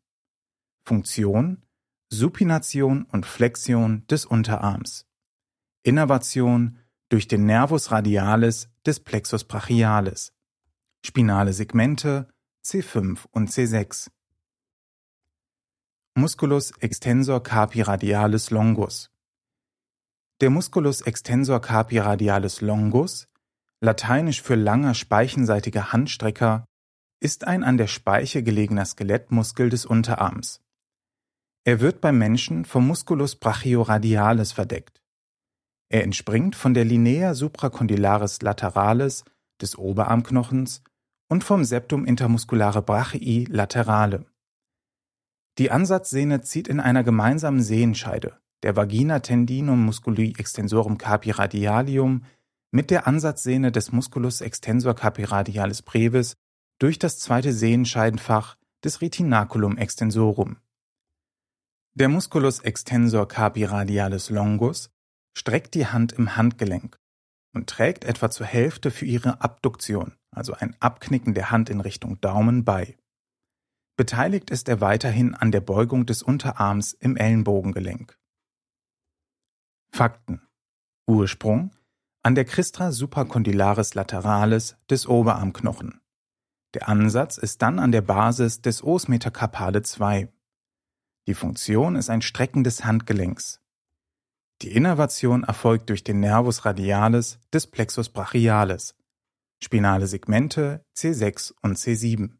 Funktion 0.90 1.62
Supination 2.12 3.04
und 3.04 3.24
Flexion 3.24 4.04
des 4.08 4.26
Unterarms. 4.26 5.06
Innervation 5.84 6.78
durch 7.10 7.28
den 7.28 7.46
Nervus 7.46 7.92
radialis 7.92 8.68
des 8.84 8.98
Plexus 8.98 9.44
brachialis 9.44 10.32
spinale 11.06 11.52
Segmente 11.52 12.26
C5 12.64 13.24
und 13.30 13.50
C6. 13.50 14.10
Musculus 16.16 16.72
extensor 16.80 17.40
carpi 17.40 17.82
radialis 17.82 18.50
longus. 18.50 19.12
Der 20.40 20.50
Musculus 20.50 21.02
extensor 21.02 21.60
carpi 21.60 21.98
radialis 21.98 22.62
longus, 22.62 23.28
lateinisch 23.80 24.42
für 24.42 24.56
langer 24.56 24.94
speichenseitiger 24.94 25.92
Handstrecker, 25.92 26.64
ist 27.20 27.44
ein 27.46 27.62
an 27.62 27.76
der 27.76 27.86
Speiche 27.86 28.42
gelegener 28.42 28.84
Skelettmuskel 28.84 29.68
des 29.68 29.86
Unterarms. 29.86 30.60
Er 31.64 31.80
wird 31.80 32.00
beim 32.00 32.18
Menschen 32.18 32.64
vom 32.64 32.86
Musculus 32.86 33.36
brachioradialis 33.36 34.52
verdeckt. 34.52 35.02
Er 35.90 36.04
entspringt 36.04 36.56
von 36.56 36.72
der 36.72 36.84
Linea 36.84 37.34
supracondylaris 37.34 38.40
lateralis 38.40 39.24
des 39.60 39.76
Oberarmknochens 39.76 40.82
und 41.28 41.44
vom 41.44 41.64
Septum 41.64 42.06
intermusculare 42.06 42.80
brachii 42.80 43.46
laterale. 43.50 44.24
Die 45.58 45.70
Ansatzsehne 45.70 46.40
zieht 46.40 46.68
in 46.68 46.80
einer 46.80 47.04
gemeinsamen 47.04 47.60
Sehenscheide, 47.60 48.38
der 48.62 48.76
Vagina 48.76 49.20
tendinum 49.20 49.84
musculi 49.84 50.34
extensorum 50.38 50.96
carpi 50.96 51.32
radialium, 51.32 52.24
mit 52.70 52.90
der 52.90 53.06
Ansatzsehne 53.06 53.72
des 53.72 53.92
Musculus 53.92 54.40
extensor 54.40 54.94
carpi 54.94 55.24
radialis 55.24 55.82
brevis 55.82 56.36
durch 56.78 56.98
das 56.98 57.18
zweite 57.18 57.52
Sehenscheidenfach 57.52 58.56
des 58.84 59.02
Retinaculum 59.02 59.76
extensorum. 59.76 60.56
Der 62.00 62.08
Musculus 62.08 62.60
extensor 62.60 63.28
carpi 63.28 63.64
radialis 63.64 64.30
longus 64.30 64.90
streckt 65.36 65.74
die 65.74 65.86
Hand 65.86 66.12
im 66.12 66.34
Handgelenk 66.34 66.98
und 67.54 67.68
trägt 67.68 68.04
etwa 68.04 68.30
zur 68.30 68.46
Hälfte 68.46 68.90
für 68.90 69.04
ihre 69.04 69.40
Abduktion 69.42 70.14
also 70.30 70.54
ein 70.54 70.76
Abknicken 70.80 71.34
der 71.34 71.50
Hand 71.50 71.70
in 71.70 71.80
Richtung 71.80 72.20
Daumen, 72.20 72.64
bei. 72.64 72.96
Beteiligt 73.96 74.50
ist 74.50 74.68
er 74.68 74.80
weiterhin 74.80 75.34
an 75.34 75.52
der 75.52 75.60
Beugung 75.60 76.06
des 76.06 76.22
Unterarms 76.22 76.94
im 76.94 77.16
Ellenbogengelenk. 77.16 78.16
Fakten. 79.92 80.40
Ursprung 81.06 81.74
an 82.22 82.34
der 82.34 82.44
Christra 82.44 82.92
supracondylaris 82.92 83.94
lateralis 83.94 84.76
des 84.88 85.06
Oberarmknochen. 85.06 86.00
Der 86.74 86.88
Ansatz 86.88 87.38
ist 87.38 87.62
dann 87.62 87.78
an 87.78 87.92
der 87.92 88.02
Basis 88.02 88.62
des 88.62 88.84
Os 88.84 89.08
metacarpale 89.08 89.82
2. 89.82 90.32
Die 91.26 91.34
Funktion 91.34 91.96
ist 91.96 92.10
ein 92.10 92.22
Strecken 92.22 92.64
des 92.64 92.84
Handgelenks. 92.84 93.60
Die 94.62 94.72
Innervation 94.72 95.44
erfolgt 95.44 95.88
durch 95.88 96.04
den 96.04 96.20
Nervus 96.20 96.64
radialis 96.64 97.38
des 97.52 97.66
Plexus 97.66 98.10
brachialis, 98.10 98.94
spinale 99.62 100.06
Segmente 100.06 100.84
C6 100.96 101.54
und 101.62 101.78
C7. 101.78 102.32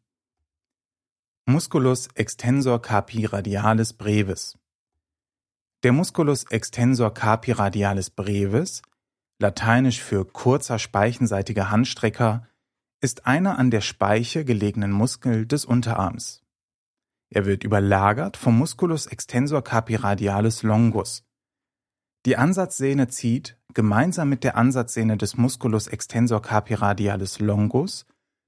Musculus 1.45 2.07
extensor 2.13 2.81
carpi 2.81 3.25
radialis 3.25 3.93
brevis. 3.93 4.57
Der 5.83 5.91
Musculus 5.91 6.43
extensor 6.43 7.13
carpi 7.13 7.53
radialis 7.53 8.11
brevis, 8.11 8.83
lateinisch 9.39 10.01
für 10.01 10.25
kurzer 10.25 10.77
speichenseitiger 10.77 11.71
Handstrecker, 11.71 12.47
ist 13.01 13.25
einer 13.25 13.57
an 13.57 13.71
der 13.71 13.81
Speiche 13.81 14.45
gelegenen 14.45 14.91
Muskel 14.91 15.47
des 15.47 15.65
Unterarms. 15.65 16.40
Er 17.33 17.45
wird 17.45 17.63
überlagert 17.63 18.35
vom 18.35 18.57
Musculus 18.57 19.07
extensor 19.07 19.63
carpi 19.63 19.95
radialis 19.95 20.63
longus. 20.63 21.23
Die 22.25 22.35
Ansatzsehne 22.35 23.07
zieht, 23.07 23.57
gemeinsam 23.73 24.29
mit 24.29 24.43
der 24.43 24.57
Ansatzsehne 24.57 25.17
des 25.17 25.37
Musculus 25.37 25.87
extensor 25.87 26.41
carpi 26.41 26.73
radialis 26.73 27.39
longus, 27.39 28.05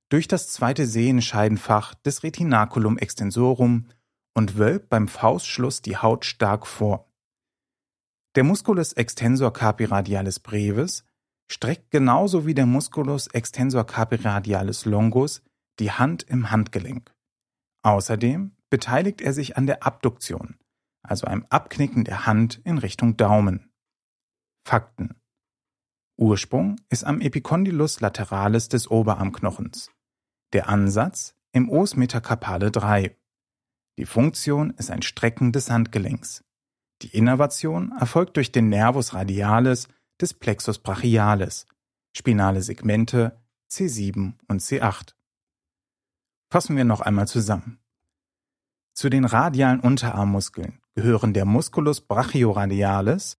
durch 0.09 0.27
das 0.27 0.49
zweite 0.49 0.85
Sehenscheidenfach 0.85 1.95
des 1.95 2.23
Retinaculum 2.23 2.97
extensorum 2.97 3.87
und 4.35 4.57
wölbt 4.57 4.89
beim 4.89 5.07
Faustschluss 5.07 5.81
die 5.81 5.97
Haut 5.97 6.25
stark 6.25 6.67
vor. 6.67 7.09
Der 8.35 8.43
Musculus 8.43 8.93
extensor 8.93 9.53
carpi 9.53 9.85
radialis 9.85 10.39
brevis 10.39 11.05
streckt 11.49 11.89
genauso 11.89 12.45
wie 12.45 12.53
der 12.53 12.65
Musculus 12.65 13.27
extensor 13.27 13.85
carpi 13.85 14.15
radialis 14.15 14.85
longus 14.85 15.41
die 15.79 15.91
Hand 15.91 16.23
im 16.23 16.51
Handgelenk. 16.51 17.13
Außerdem 17.83 18.51
beteiligt 18.73 19.21
er 19.21 19.33
sich 19.33 19.55
an 19.55 19.67
der 19.67 19.85
Abduktion, 19.85 20.57
also 21.03 21.27
einem 21.27 21.45
Abknicken 21.51 22.05
der 22.05 22.25
Hand 22.25 22.59
in 22.63 22.79
Richtung 22.79 23.17
Daumen. 23.17 23.71
Fakten 24.67 25.13
Ursprung 26.17 26.81
ist 26.89 27.03
am 27.03 27.21
Epicondylus 27.21 27.99
lateralis 27.99 28.69
des 28.69 28.89
Oberarmknochens. 28.89 29.91
Der 30.53 30.69
Ansatz 30.69 31.35
im 31.51 31.69
Os 31.69 31.95
metacarpale 31.95 32.71
3. 32.71 33.15
Die 33.99 34.07
Funktion 34.07 34.71
ist 34.71 34.89
ein 34.89 35.03
Strecken 35.03 35.51
des 35.51 35.69
Handgelenks. 35.69 36.43
Die 37.03 37.15
Innervation 37.15 37.91
erfolgt 37.91 38.37
durch 38.37 38.51
den 38.51 38.69
Nervus 38.69 39.13
radialis 39.13 39.87
des 40.19 40.33
Plexus 40.33 40.79
brachialis, 40.79 41.67
spinale 42.17 42.63
Segmente 42.63 43.39
C7 43.69 44.33
und 44.47 44.61
C8. 44.61 45.13
Fassen 46.51 46.75
wir 46.75 46.85
noch 46.85 47.01
einmal 47.01 47.27
zusammen. 47.27 47.82
Zu 48.93 49.09
den 49.09 49.25
radialen 49.25 49.79
Unterarmmuskeln 49.79 50.79
gehören 50.95 51.33
der 51.33 51.45
Musculus 51.45 52.01
brachioradialis, 52.01 53.37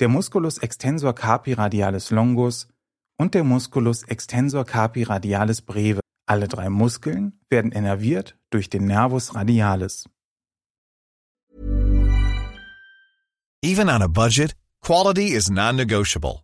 der 0.00 0.08
Musculus 0.08 0.58
extensor 0.58 1.14
carpi 1.14 1.52
radialis 1.52 2.10
longus 2.10 2.68
und 3.16 3.34
der 3.34 3.44
Musculus 3.44 4.02
extensor 4.02 4.64
carpi 4.64 5.04
radialis 5.04 5.62
breve. 5.62 6.00
Alle 6.26 6.48
drei 6.48 6.70
Muskeln 6.70 7.38
werden 7.50 7.70
innerviert 7.70 8.36
durch 8.50 8.68
den 8.68 8.86
Nervus 8.86 9.34
radialis. 9.34 10.08
Even 13.62 13.88
on 13.88 14.02
a 14.02 14.08
budget, 14.08 14.54
quality 14.80 15.28
is 15.28 15.48
non-negotiable. 15.48 16.43